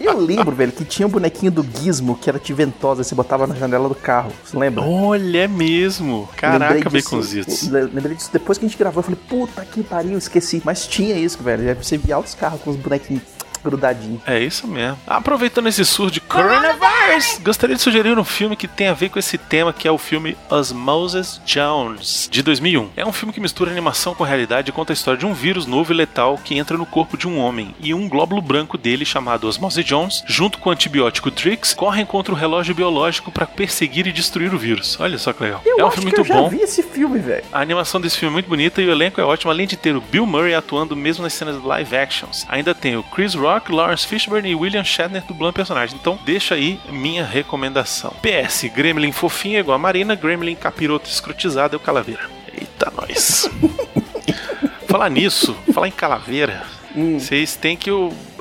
Eu 0.00 0.18
lembro, 0.18 0.54
velho, 0.54 0.72
que 0.72 0.84
tinha 0.84 1.06
um 1.06 1.10
bonequinho 1.10 1.52
do 1.52 1.62
Gizmo 1.78 2.16
que 2.16 2.28
era 2.28 2.38
de 2.38 2.52
ventosa, 2.52 3.04
você 3.04 3.14
botava 3.14 3.46
na 3.46 3.54
janela 3.54 3.88
do 3.88 3.94
carro. 3.94 4.32
Você 4.44 4.56
lembra? 4.56 4.82
Olha, 4.82 5.38
é 5.44 5.48
mesmo. 5.48 6.28
Caraca, 6.36 6.88
Baconzitos. 6.90 7.68
le- 7.68 7.82
Lembrei 7.82 8.16
disso 8.16 8.30
depois 8.32 8.58
que 8.58 8.64
a 8.64 8.68
gente 8.68 8.78
gravou. 8.78 9.00
Eu 9.00 9.04
falei, 9.04 9.18
puta 9.28 9.64
que 9.64 9.82
pariu, 9.82 10.16
esqueci. 10.18 10.60
Mas 10.64 10.86
tinha 10.86 11.14
isso, 11.16 11.42
velho. 11.42 11.74
Você 11.82 11.96
via 11.98 12.18
os 12.18 12.34
carros 12.34 12.60
com 12.62 12.70
os 12.70 12.76
bonequinhos 12.76 13.22
grudadinhos. 13.62 14.20
É 14.26 14.38
isso 14.38 14.66
mesmo. 14.66 14.98
Aproveitando 15.06 15.68
esse 15.68 15.84
surto 15.84 16.12
de 16.12 16.20
coronavirus, 16.20 17.40
gostaria 17.42 17.76
de 17.76 17.82
sugerir 17.82 18.18
um 18.18 18.24
filme 18.24 18.56
que 18.56 18.68
tem 18.68 18.88
a 18.88 18.94
ver 18.94 19.08
com 19.08 19.18
esse 19.18 19.38
tema, 19.38 19.72
que 19.72 19.86
é 19.86 19.90
o 19.90 19.98
filme 19.98 20.36
Osmosis 20.48 21.40
Jones, 21.44 22.28
de 22.30 22.42
2001. 22.42 22.90
É 22.96 23.06
um 23.06 23.12
filme 23.12 23.32
que 23.32 23.40
mistura 23.40 23.70
animação 23.70 24.14
com 24.14 24.24
realidade 24.24 24.70
e 24.70 24.72
conta 24.72 24.92
a 24.92 24.94
história 24.94 25.18
de 25.18 25.26
um 25.26 25.34
vírus 25.34 25.66
novo 25.66 25.92
e 25.92 25.96
letal 25.96 26.38
que 26.42 26.56
entra 26.56 26.76
no 26.76 26.86
corpo 26.86 27.16
de 27.16 27.28
um 27.28 27.38
homem, 27.38 27.74
e 27.80 27.92
um 27.94 28.08
glóbulo 28.08 28.42
branco 28.42 28.78
dele, 28.78 29.04
chamado 29.04 29.46
Osmosis 29.46 29.84
Jones, 29.84 30.22
junto 30.26 30.58
com 30.58 30.70
o 30.70 30.72
antibiótico 30.72 31.30
Trix, 31.30 31.74
correm 31.74 32.06
contra 32.06 32.32
o 32.32 32.36
relógio 32.36 32.74
biológico 32.74 33.30
para 33.30 33.46
perseguir 33.46 34.06
e 34.06 34.12
destruir 34.12 34.52
o 34.54 34.58
vírus. 34.58 34.98
Olha 35.00 35.18
só 35.18 35.32
que 35.32 35.42
legal. 35.42 35.62
Eu 35.64 35.78
é 35.78 35.84
um 35.84 35.86
acho 35.86 35.96
filme 35.96 36.10
muito 36.10 36.20
eu 36.20 36.24
já 36.24 36.34
bom. 36.34 36.48
vi 36.48 36.60
esse 36.60 36.82
filme, 36.82 37.18
velho. 37.18 37.44
A 37.52 37.60
animação 37.60 38.00
desse 38.00 38.16
filme 38.16 38.32
é 38.32 38.34
muito 38.34 38.48
bonita 38.48 38.80
e 38.80 38.86
o 38.86 38.90
elenco 38.90 39.20
é 39.20 39.24
ótimo, 39.24 39.50
além 39.50 39.66
de 39.66 39.76
ter 39.76 39.96
o 39.96 40.00
Bill 40.00 40.26
Murray 40.26 40.54
atuando 40.54 40.96
mesmo 40.96 41.22
nas 41.22 41.32
cenas 41.32 41.62
live 41.62 41.96
actions. 41.96 42.46
Ainda 42.48 42.74
tem 42.74 42.96
o 42.96 43.02
Chris 43.02 43.34
Rock, 43.34 43.49
Lawrence 43.68 44.06
Fishburne 44.06 44.50
e 44.50 44.54
William 44.54 44.84
Shatner 44.84 45.22
dublando 45.26 45.52
personagens. 45.52 45.98
Então 45.98 46.18
deixa 46.24 46.54
aí 46.54 46.78
minha 46.90 47.24
recomendação. 47.24 48.14
PS, 48.22 48.64
Gremlin 48.74 49.12
fofinho 49.12 49.56
é 49.56 49.60
igual 49.60 49.74
a 49.74 49.78
Marina, 49.78 50.14
Gremlin 50.14 50.54
capiroto 50.54 51.08
escrotizado 51.08 51.74
é 51.74 51.76
o 51.76 51.80
Calaveira. 51.80 52.22
Eita, 52.52 52.92
nós. 52.94 53.50
falar 54.88 55.08
nisso, 55.08 55.56
falar 55.72 55.88
em 55.88 55.92
Calaveira, 55.92 56.64
vocês 57.18 57.56
têm 57.56 57.76
que 57.76 57.90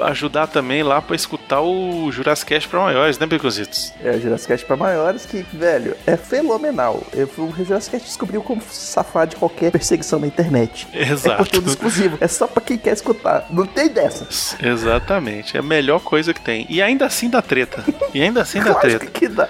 ajudar 0.01 0.47
também 0.47 0.81
lá 0.83 1.01
pra 1.01 1.15
escutar 1.15 1.61
o 1.61 2.11
Jurassic 2.11 2.67
pra 2.67 2.79
maiores, 2.81 3.17
né, 3.19 3.25
Becositos? 3.25 3.93
É 4.03 4.11
o 4.11 4.19
Jurassic 4.21 4.65
pra 4.65 4.75
maiores 4.75 5.25
que, 5.25 5.45
velho, 5.53 5.95
é 6.07 6.15
fenomenal. 6.17 7.03
Eu, 7.13 7.29
o 7.37 7.53
Jurassic 7.57 7.97
descobriu 7.99 8.41
como 8.41 8.61
safar 8.69 9.27
de 9.27 9.35
qualquer 9.35 9.71
perseguição 9.71 10.19
na 10.19 10.27
internet. 10.27 10.87
É 10.93 11.03
Exato. 11.11 11.37
conteúdo 11.43 11.69
exclusivo. 11.69 12.17
É 12.21 12.27
só 12.27 12.47
pra 12.47 12.61
quem 12.61 12.77
quer 12.77 12.93
escutar. 12.93 13.45
Não 13.49 13.65
tem 13.65 13.89
dessa. 13.89 14.27
Exatamente, 14.65 15.55
é 15.55 15.59
a 15.59 15.63
melhor 15.63 15.99
coisa 15.99 16.33
que 16.33 16.41
tem. 16.41 16.65
E 16.69 16.81
ainda 16.81 17.05
assim 17.05 17.29
dá 17.29 17.41
treta. 17.41 17.83
E 18.13 18.21
ainda 18.21 18.41
assim 18.41 18.61
dá 18.61 18.73
treta. 18.79 19.05
que 19.05 19.27
dá. 19.27 19.47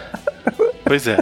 Pois 0.84 1.08
é. 1.08 1.18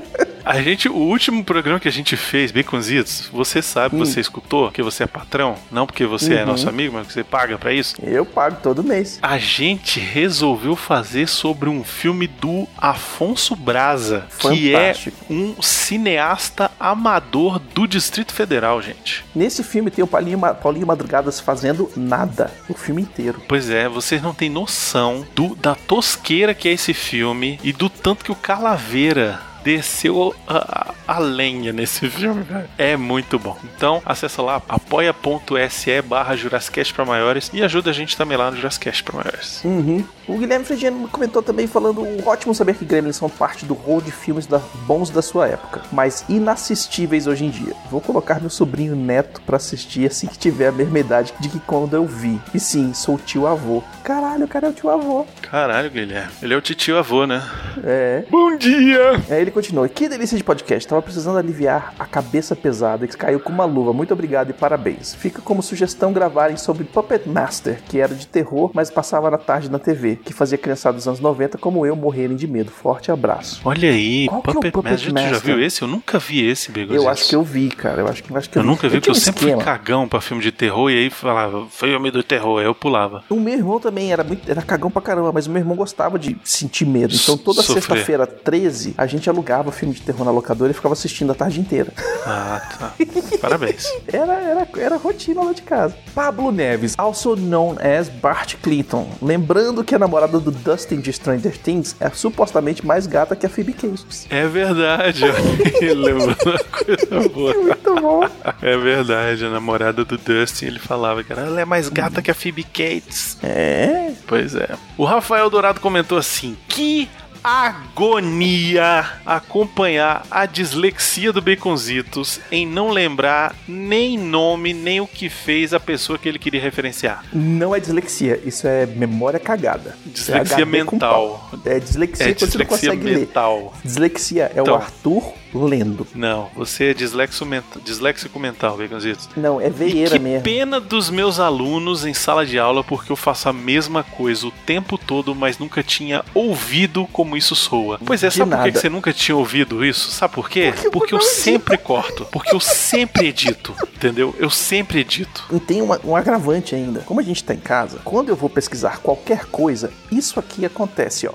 A 0.50 0.62
gente, 0.62 0.88
o 0.88 0.96
último 0.96 1.44
programa 1.44 1.78
que 1.78 1.90
a 1.90 1.92
gente 1.92 2.16
fez, 2.16 2.54
Baconzitos, 2.54 3.30
você 3.34 3.62
sabe, 3.62 3.98
você 3.98 4.22
escutou, 4.22 4.72
que 4.72 4.82
você 4.82 5.04
é 5.04 5.06
patrão, 5.06 5.56
não 5.70 5.86
porque 5.86 6.06
você 6.06 6.36
é 6.36 6.40
Uhum. 6.40 6.46
nosso 6.48 6.70
amigo, 6.70 6.94
mas 6.94 7.06
que 7.08 7.12
você 7.12 7.22
paga 7.22 7.58
pra 7.58 7.74
isso. 7.74 7.96
Eu 8.02 8.26
pago 8.26 8.56
todo 8.64 8.82
mês. 8.82 9.20
A 9.22 9.38
gente 9.38 10.00
resolveu 10.00 10.74
fazer 10.78 11.28
sobre 11.28 11.68
um 11.68 11.84
filme 11.84 12.28
do 12.28 12.66
Afonso 12.78 13.58
Braza, 13.58 14.26
que 14.40 14.74
é 14.74 14.94
Fantástico. 14.94 15.18
um 15.30 15.62
cineasta 15.62 16.72
amador 16.80 17.60
do 17.60 17.86
Distrito 17.86 18.32
Federal, 18.32 18.82
gente. 18.82 19.26
Nesse 19.36 19.66
filme 19.66 19.92
tem 19.92 20.02
o 20.02 20.08
Paulinho, 20.08 20.40
Paulinho 20.64 20.88
Madrugadas 20.88 21.42
fazendo 21.42 21.92
nada 21.94 22.54
o 22.70 22.74
filme 22.74 23.02
inteiro. 23.02 23.42
Pois 23.50 23.70
é, 23.70 23.90
vocês 23.90 24.22
não 24.22 24.34
têm 24.34 24.50
noção 24.50 25.28
do, 25.36 25.56
da 25.58 25.76
tosqueira 25.76 26.54
que 26.54 26.70
é 26.70 26.72
esse 26.72 26.94
filme 26.94 27.60
e 27.62 27.74
do 27.74 27.90
tanto 27.90 28.24
que 28.24 28.32
o 28.32 28.36
Calaveira 28.36 29.42
desceu 29.76 30.34
a, 30.48 30.94
a- 31.06 31.20
lenha 31.20 31.74
nesse 31.74 32.08
filme, 32.10 32.42
velho. 32.44 32.70
É 32.78 32.96
muito 32.96 33.38
bom. 33.38 33.58
Então, 33.76 34.02
acessa 34.06 34.42
lá 34.42 34.62
apoia.se 34.70 36.02
barra 36.04 36.36
Jurassicast 36.38 36.94
pra 36.94 37.04
maiores 37.04 37.50
e 37.54 37.62
ajuda 37.62 37.90
a 37.90 37.94
gente 37.94 38.16
também 38.16 38.38
lá 38.38 38.50
no 38.50 38.56
Jurassicast 38.58 39.04
pra 39.04 39.16
maiores. 39.18 39.62
Uhum. 39.66 40.04
O 40.28 40.38
Guilherme 40.38 40.64
Fregiano 40.66 41.08
comentou 41.10 41.42
também 41.42 41.68
falando 41.68 42.06
ótimo 42.26 42.54
saber 42.56 42.76
que 42.76 42.86
Gremlins 42.86 43.16
são 43.18 43.30
parte 43.30 43.66
do 43.66 43.74
rol 43.74 44.00
de 44.02 44.12
filmes 44.12 44.46
da- 44.46 44.62
bons 44.86 45.10
da 45.10 45.22
sua 45.22 45.48
época, 45.48 45.82
mas 45.92 46.24
inassistíveis 46.30 47.28
hoje 47.28 47.46
em 47.46 47.50
dia. 47.50 47.74
Vou 47.92 48.00
colocar 48.02 48.40
meu 48.40 48.50
sobrinho 48.50 48.96
neto 48.96 49.42
pra 49.42 49.58
assistir 49.58 50.08
assim 50.08 50.28
que 50.28 50.38
tiver 50.38 50.68
a 50.68 50.72
mesma 50.72 51.00
idade 51.00 51.34
de 51.40 51.50
que 51.50 51.60
quando 51.60 51.94
eu 51.96 52.06
vi. 52.06 52.40
E 52.54 52.60
sim, 52.60 52.94
sou 52.94 53.16
o 53.16 53.18
tio 53.20 53.46
avô. 53.48 53.84
Caralho, 54.04 54.46
o 54.46 54.48
cara 54.48 54.68
é 54.68 54.70
o 54.70 54.74
tio 54.74 54.90
avô. 54.90 55.26
Caralho, 55.50 55.90
Guilherme. 55.90 56.30
Ele 56.42 56.54
é 56.54 56.58
o 56.58 56.62
titio 56.62 56.98
avô, 56.98 57.26
né? 57.26 57.42
É. 57.84 58.24
Bom 58.30 58.58
dia! 58.58 59.14
Aí 59.30 59.42
ele 59.42 59.52
continua. 59.52 59.88
Que 59.88 60.10
delícia 60.10 60.38
de 60.38 60.44
podcast. 60.44 60.86
Tava 60.88 61.02
precisando 61.02 61.38
aliviar 61.38 61.94
a 61.98 62.06
cabeça 62.06 62.54
pesada 62.56 63.08
que 63.08 63.16
caiu 63.16 63.40
com 63.40 63.52
uma 63.54 63.64
luva. 63.64 63.94
Muito 63.94 64.14
obrigado 64.14 64.50
e 64.50 64.54
parabéns. 64.54 65.16
Fica 65.16 65.42
como 65.42 65.64
sugestão 65.64 66.12
gravarem 66.12 66.58
sobre 66.58 66.84
Puppet 66.84 67.30
Master, 67.30 67.80
que 67.88 68.00
era 68.00 68.14
de 68.14 68.28
terror, 68.28 68.72
mas 68.74 68.90
passava 68.92 69.32
na 69.32 69.38
tarde 69.38 69.72
na 69.72 69.80
TV, 69.80 70.18
que 70.24 70.34
fazia 70.34 70.58
criançada 70.58 70.98
dos 70.98 71.08
anos 71.08 71.20
90 71.22 71.58
como 71.58 71.86
eu 71.86 71.96
morrerem 71.96 72.36
de 72.36 72.46
medo. 72.48 72.70
Forte 72.70 73.10
abraço. 73.12 73.62
Olha 73.64 73.90
aí, 73.90 74.28
Qual 74.28 74.42
que 74.42 74.50
é 74.50 74.52
o 74.52 74.54
Puppet 74.56 74.72
Puppet 74.74 74.92
Master. 74.92 75.14
Tu 75.14 75.16
já 75.22 75.30
Master? 75.32 75.56
viu 75.56 75.64
esse? 75.66 75.82
Eu 75.82 75.88
nunca 75.88 76.20
vi 76.20 76.46
esse, 76.46 76.72
Begozitos. 76.72 77.06
Eu 77.06 77.10
acho 77.10 77.30
que 77.30 77.36
eu 77.36 77.44
vi, 77.44 77.70
cara. 77.70 78.02
Eu 78.02 78.08
acho 78.10 78.22
que, 78.22 78.32
eu 78.32 78.38
acho 78.38 78.50
que 78.50 78.58
Eu 78.60 78.64
nunca 78.64 78.90
vi, 78.90 79.00
porque 79.00 79.12
tinha 79.12 79.14
eu 79.14 79.18
um 79.18 79.22
sempre 79.22 79.42
fui 79.44 79.52
esquema. 79.52 79.64
cagão 79.64 80.08
pra 80.10 80.20
filme 80.20 80.44
de 80.44 80.52
terror 80.52 80.90
e 80.92 80.98
aí 80.98 81.10
falava, 81.10 81.66
filme 81.70 82.12
do 82.12 82.22
terror, 82.22 82.60
aí 82.60 82.66
eu 82.66 82.76
pulava. 82.76 83.24
O 83.30 83.40
meu 83.40 83.54
irmão 83.54 83.80
também 83.80 84.12
era 84.12 84.24
muito 84.26 84.50
era 84.52 84.62
cagão 84.62 84.92
pra 84.92 85.02
caramba, 85.02 85.32
mas 85.38 85.46
o 85.46 85.52
meu 85.52 85.62
irmão 85.62 85.76
gostava 85.76 86.18
de 86.18 86.36
sentir 86.44 86.84
medo. 86.84 87.14
Então 87.14 87.38
toda 87.38 87.62
sexta-feira 87.62 88.26
13, 88.26 88.96
a 88.98 89.06
gente 89.06 89.30
alugava 89.30 89.72
filme 89.72 89.94
de 89.94 90.02
terror 90.02 90.26
na 90.26 90.32
locadora 90.32 90.72
e 90.72 90.74
ficava 90.74 90.94
assistindo 90.94 91.32
a 91.32 91.36
tarde 91.36 91.60
inteira. 91.60 91.94
Ah, 92.26 92.60
tá. 92.80 92.94
Parabéns. 93.40 93.86
Era, 94.12 94.34
era, 94.34 94.68
era 94.78 94.98
rotina 94.98 95.44
lá 95.44 95.54
de 95.54 95.62
casa. 95.62 95.96
Pablo 96.16 96.52
Neves, 96.52 96.96
also 96.98 97.36
known 97.36 97.76
as 97.80 98.10
Bart 98.10 98.56
Clinton. 98.64 99.08
Lembrando 99.22 99.84
que 99.84 99.94
a 99.94 100.00
namorada 100.00 100.40
do 100.40 100.50
Dustin 100.50 101.02
de 101.02 101.14
Stranger 101.14 101.56
Things 101.56 101.96
é 102.00 102.10
supostamente 102.10 102.84
mais 102.86 103.06
gata 103.06 103.36
que 103.36 103.46
a 103.46 103.50
Phoebe 103.50 103.74
Cates. 103.74 104.26
É 104.30 104.48
verdade, 104.48 105.24
lembrando 105.82 106.36
uma 106.46 106.60
coisa 106.64 107.30
boa. 107.30 107.54
Muito 107.54 107.96
bom. 107.96 108.28
É 108.62 108.78
verdade, 108.78 109.46
a 109.46 109.50
namorada 109.50 110.04
do 110.04 110.18
Dustin, 110.18 110.66
ele 110.66 110.80
falava 110.80 111.24
que 111.24 111.32
ela 111.32 111.62
é 111.62 111.66
mais 111.66 111.90
gata 111.90 112.22
que 112.22 112.32
a 112.32 112.34
Phoebe 112.34 112.64
Cates. 112.64 113.38
É. 113.44 114.14
Pois 114.26 114.56
é. 114.56 114.70
O 114.98 115.06
Rafael 115.06 115.27
Dourado 115.50 115.80
comentou 115.80 116.18
assim: 116.18 116.58
que 116.68 117.10
agonia 117.48 119.06
acompanhar 119.26 120.26
a 120.30 120.46
dislexia 120.46 121.32
do 121.32 121.42
Baconzitos 121.42 122.40
em 122.52 122.66
não 122.68 122.90
lembrar 122.90 123.56
nem 123.68 124.18
nome, 124.18 124.74
nem 124.74 125.00
o 125.00 125.08
que 125.08 125.30
fez 125.30 125.74
a 125.74 125.80
pessoa 125.80 126.20
que 126.20 126.28
ele 126.28 126.38
queria 126.38 126.62
referenciar. 126.62 127.24
Não 127.32 127.74
é 127.74 127.80
dislexia, 127.80 128.40
isso 128.46 128.68
é 128.68 128.86
memória 128.86 129.40
cagada. 129.40 129.98
É 130.06 130.10
Dislexia 130.10 130.66
com 130.66 130.72
mental. 130.72 131.50
É 131.66 131.80
dislexia 131.80 132.26
É 132.28 132.34
quando 132.34 132.40
você 132.40 132.58
não 132.58 132.66
dislexia 132.66 132.90
consegue 132.90 133.04
ler. 133.06 133.20
mental. 133.20 133.74
Dislexia 133.84 134.52
é 134.54 134.60
Então. 134.62 134.74
o 134.74 134.78
Arthur 134.78 135.34
lendo. 135.54 136.06
Não, 136.14 136.50
você 136.56 136.86
é 136.92 136.94
dislexo 136.94 137.46
mental, 137.46 137.82
disléxico 137.84 138.38
mental, 138.40 138.78
Baconzitos. 138.78 139.30
Não, 139.38 139.62
é 139.62 139.68
E 139.68 139.70
veieira 139.70 140.12
que 140.12 140.20
mesmo. 140.20 140.44
pena 140.44 140.80
dos 140.80 141.10
meus 141.10 141.40
alunos 141.40 142.06
em 142.06 142.14
sala 142.14 142.46
de 142.46 142.60
aula 142.60 142.84
porque 142.84 143.12
eu 143.12 143.16
faço 143.16 143.48
a 143.50 143.54
mesma 143.54 144.04
coisa 144.04 144.48
o 144.48 144.52
tempo 144.52 144.98
todo, 144.98 145.34
mas 145.34 145.58
nunca 145.58 145.82
tinha 145.82 146.24
ouvido 146.34 147.08
como 147.14 147.37
isso 147.38 147.56
soa. 147.56 148.00
Pois 148.04 148.24
é, 148.24 148.30
sabe 148.30 148.56
por 148.56 148.64
que 148.72 148.80
você 148.80 148.90
nunca 148.90 149.14
tinha 149.14 149.36
ouvido 149.36 149.86
isso? 149.86 150.12
Sabe 150.12 150.34
por 150.34 150.50
quê? 150.50 150.72
Porque 150.74 150.88
eu 150.88 150.92
Porque 150.92 151.14
eu 151.16 151.22
sempre 151.22 151.78
corto. 151.78 152.26
Porque 152.32 152.54
eu 152.54 152.60
sempre 152.60 153.28
edito. 153.28 153.74
Entendeu? 153.96 154.36
Eu 154.38 154.50
sempre 154.50 155.00
edito. 155.00 155.46
E 155.54 155.60
tem 155.60 155.82
uma- 155.82 156.00
um 156.04 156.16
agravante 156.16 156.76
ainda. 156.76 157.00
Como 157.02 157.20
a 157.20 157.24
gente 157.24 157.44
tá 157.44 157.54
em 157.54 157.60
casa, 157.60 158.00
quando 158.04 158.30
eu 158.30 158.36
vou 158.36 158.50
pesquisar 158.50 158.98
qualquer 159.00 159.46
coisa, 159.46 159.92
isso 160.12 160.40
aqui 160.40 160.66
acontece, 160.66 161.28
ó. 161.28 161.34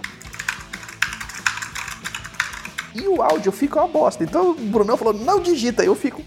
E 2.94 3.08
o 3.08 3.22
áudio 3.22 3.50
fica 3.50 3.78
uma 3.80 3.88
bosta. 3.88 4.22
Então 4.22 4.50
o 4.50 4.54
Brunão 4.54 4.96
falou, 4.98 5.14
não 5.14 5.40
digita. 5.40 5.82
Eu 5.82 5.94
fico. 5.94 6.22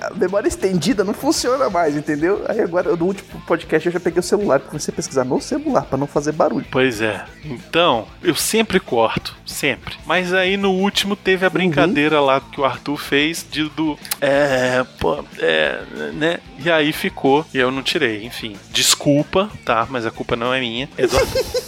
A 0.00 0.14
memória 0.14 0.48
estendida 0.48 1.02
não 1.02 1.12
funciona 1.12 1.68
mais, 1.68 1.96
entendeu? 1.96 2.44
Aí 2.48 2.60
agora, 2.60 2.94
no 2.94 3.06
último 3.06 3.40
podcast, 3.46 3.86
eu 3.86 3.92
já 3.92 3.98
peguei 3.98 4.20
o 4.20 4.22
celular 4.22 4.60
e 4.60 4.68
comecei 4.68 4.92
a 4.92 4.94
pesquisar 4.94 5.24
no 5.24 5.40
celular 5.40 5.82
pra 5.82 5.98
não 5.98 6.06
fazer 6.06 6.32
barulho. 6.32 6.66
Pois 6.70 7.00
é. 7.00 7.24
Então, 7.44 8.06
eu 8.22 8.34
sempre 8.34 8.78
corto, 8.78 9.36
sempre. 9.44 9.96
Mas 10.06 10.32
aí 10.32 10.56
no 10.56 10.70
último 10.70 11.16
teve 11.16 11.44
a 11.44 11.50
brincadeira 11.50 12.20
lá 12.20 12.40
que 12.40 12.60
o 12.60 12.64
Arthur 12.64 12.96
fez 12.96 13.44
de 13.50 13.68
do 13.70 13.98
é, 14.20 14.84
pô, 15.00 15.24
é, 15.38 15.80
né? 16.14 16.38
E 16.58 16.70
aí 16.70 16.92
ficou 16.92 17.44
e 17.52 17.58
eu 17.58 17.70
não 17.70 17.82
tirei, 17.82 18.24
enfim. 18.24 18.56
Desculpa, 18.70 19.50
tá? 19.64 19.86
Mas 19.90 20.06
a 20.06 20.10
culpa 20.10 20.36
não 20.36 20.54
é 20.54 20.60
minha. 20.60 20.88
É 20.96 21.06
do 21.06 21.16
Arthur. 21.16 21.66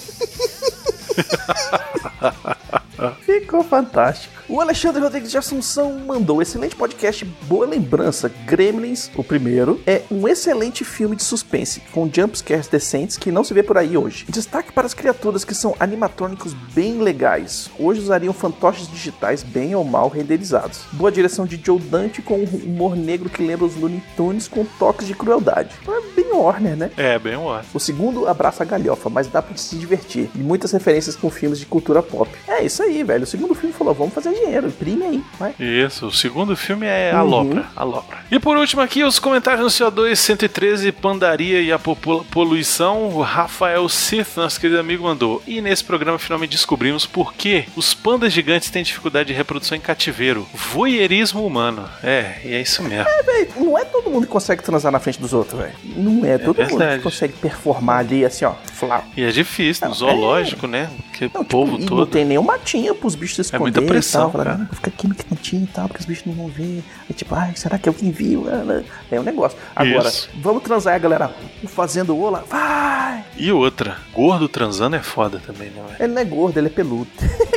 Ah. 2.98 3.12
Ficou 3.20 3.62
fantástico. 3.62 4.34
O 4.48 4.60
Alexandre 4.60 5.02
Rodrigues 5.02 5.30
de 5.30 5.36
Assunção 5.36 5.98
mandou 5.98 6.40
excelente 6.40 6.74
podcast, 6.74 7.22
boa 7.42 7.66
lembrança. 7.66 8.30
Gremlins, 8.46 9.10
o 9.14 9.22
primeiro, 9.22 9.78
é 9.86 10.02
um 10.10 10.26
excelente 10.26 10.84
filme 10.84 11.14
de 11.14 11.22
suspense, 11.22 11.82
com 11.92 12.10
jumpscares 12.10 12.66
decentes 12.66 13.18
que 13.18 13.30
não 13.30 13.44
se 13.44 13.52
vê 13.52 13.62
por 13.62 13.76
aí 13.76 13.96
hoje. 13.96 14.24
Destaque 14.28 14.72
para 14.72 14.86
as 14.86 14.94
criaturas 14.94 15.44
que 15.44 15.54
são 15.54 15.76
animatrônicos 15.78 16.54
bem 16.74 16.98
legais. 16.98 17.70
Hoje 17.78 18.00
usariam 18.00 18.32
fantoches 18.32 18.90
digitais 18.90 19.42
bem 19.42 19.74
ou 19.74 19.84
mal 19.84 20.08
renderizados. 20.08 20.80
Boa 20.92 21.12
direção 21.12 21.44
de 21.44 21.60
Joe 21.62 21.78
Dante 21.78 22.22
com 22.22 22.38
um 22.38 22.44
humor 22.44 22.96
negro 22.96 23.28
que 23.28 23.42
lembra 23.42 23.66
os 23.66 23.76
Looney 23.76 24.02
Tunes 24.16 24.48
com 24.48 24.64
toques 24.78 25.06
de 25.06 25.14
crueldade. 25.14 25.74
É 25.86 26.14
bem 26.16 26.32
Warner, 26.32 26.76
né? 26.76 26.90
É, 26.96 27.18
bem 27.18 27.36
Warner. 27.36 27.66
O 27.74 27.78
segundo 27.78 28.26
abraça 28.26 28.62
a 28.62 28.66
galhofa, 28.66 29.10
mas 29.10 29.26
dá 29.26 29.42
pra 29.42 29.56
se 29.56 29.76
divertir. 29.76 30.30
E 30.34 30.38
muitas 30.38 30.72
referências 30.72 31.14
com 31.14 31.28
filmes 31.28 31.58
de 31.58 31.66
cultura 31.66 32.02
pop. 32.02 32.30
É 32.46 32.64
isso 32.64 32.82
aí, 32.82 32.87
velho. 33.04 33.24
O 33.24 33.26
segundo 33.26 33.54
filme 33.54 33.74
falou: 33.74 33.94
vamos 33.94 34.14
fazer 34.14 34.32
dinheiro, 34.34 34.66
imprime 34.68 35.04
aí, 35.04 35.22
vai. 35.38 35.54
Isso, 35.58 36.06
o 36.06 36.12
segundo 36.12 36.56
filme 36.56 36.86
é 36.86 37.10
Uhum. 37.12 37.18
Alopra. 37.20 37.66
Alopra. 37.76 38.18
E 38.30 38.38
por 38.38 38.56
último 38.56 38.82
aqui, 38.82 39.02
os 39.04 39.18
comentários 39.18 39.62
no 39.62 39.68
CO2 39.86 40.14
113, 40.16 40.92
Pandaria 40.92 41.60
e 41.60 41.72
a 41.72 41.78
Poluição. 41.78 43.08
O 43.08 43.22
Rafael 43.22 43.88
Sith, 43.88 44.36
nosso 44.36 44.60
querido 44.60 44.78
amigo, 44.80 45.04
mandou. 45.04 45.42
E 45.46 45.60
nesse 45.60 45.84
programa 45.84 46.18
finalmente 46.18 46.50
descobrimos 46.50 47.06
por 47.06 47.32
que 47.34 47.64
os 47.76 47.94
pandas 47.94 48.32
gigantes 48.32 48.70
têm 48.70 48.82
dificuldade 48.82 49.28
de 49.28 49.32
reprodução 49.32 49.76
em 49.76 49.80
cativeiro. 49.80 50.46
Voyeurismo 50.54 51.44
humano. 51.46 51.88
É, 52.02 52.36
e 52.44 52.52
é 52.54 52.60
isso 52.60 52.82
mesmo. 52.82 53.04
Véi, 53.24 53.48
não 53.56 53.76
é 53.78 53.84
todo 53.84 54.10
mundo 54.10 54.26
que 54.26 54.32
consegue 54.32 54.62
transar 54.62 54.92
na 54.92 54.98
frente 55.00 55.20
dos 55.20 55.32
outros, 55.32 55.58
velho. 55.60 55.74
Não 55.96 56.24
é 56.24 56.38
todo 56.38 56.56
mundo 56.58 56.68
verdade. 56.68 56.96
que 56.98 57.02
consegue 57.02 57.32
performar 57.34 57.98
ali 58.00 58.24
assim, 58.24 58.44
ó. 58.44 58.54
Flá. 58.72 59.02
E 59.16 59.22
é 59.24 59.30
difícil, 59.30 59.84
no 59.84 59.90
Não, 59.90 59.94
zoológico, 59.98 60.66
né? 60.66 60.88
Que 61.12 61.30
Não, 61.34 61.40
o 61.40 61.44
povo 61.44 61.76
tipo, 61.76 61.88
todo. 61.88 61.98
não 62.00 62.06
tem 62.06 62.24
nenhum 62.24 62.42
matinho 62.42 62.77
pros 62.94 63.14
bichos 63.14 63.34
se 63.36 63.40
É 63.40 63.44
esconderem 63.44 63.72
muita 63.80 63.82
pressão, 63.82 64.20
e 64.20 64.22
tal. 64.24 64.32
Falar, 64.32 64.44
cara. 64.44 64.58
"Não, 64.58 64.66
Fica 64.68 64.90
aqui 64.90 65.08
no 65.08 65.14
cantinho 65.14 65.64
e 65.64 65.66
tal, 65.66 65.88
porque 65.88 66.00
os 66.00 66.06
bichos 66.06 66.24
não 66.26 66.34
vão 66.34 66.48
ver. 66.48 66.82
É 67.08 67.12
tipo, 67.12 67.34
ai, 67.34 67.52
será 67.56 67.78
que 67.78 67.88
alguém 67.88 68.10
viu? 68.10 68.46
Ah, 68.48 68.64
né? 68.64 68.84
É 69.10 69.18
um 69.20 69.22
negócio. 69.22 69.58
Agora, 69.74 70.08
Isso. 70.08 70.28
vamos 70.40 70.62
transar 70.62 70.94
aí, 70.94 71.00
galera. 71.00 71.30
Fazendo 71.66 72.16
ola, 72.18 72.44
vai! 72.48 73.24
E 73.36 73.50
outra, 73.52 73.96
gordo 74.12 74.48
transando 74.48 74.96
é 74.96 75.02
foda 75.02 75.40
também, 75.44 75.70
né? 75.70 75.82
Ele 76.00 76.12
não 76.12 76.22
é 76.22 76.24
gordo, 76.24 76.58
ele 76.58 76.66
é 76.68 76.70
peludo. 76.70 77.08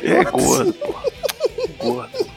É 0.03 0.23
gordo. 0.29 0.75
gordo. 1.79 2.30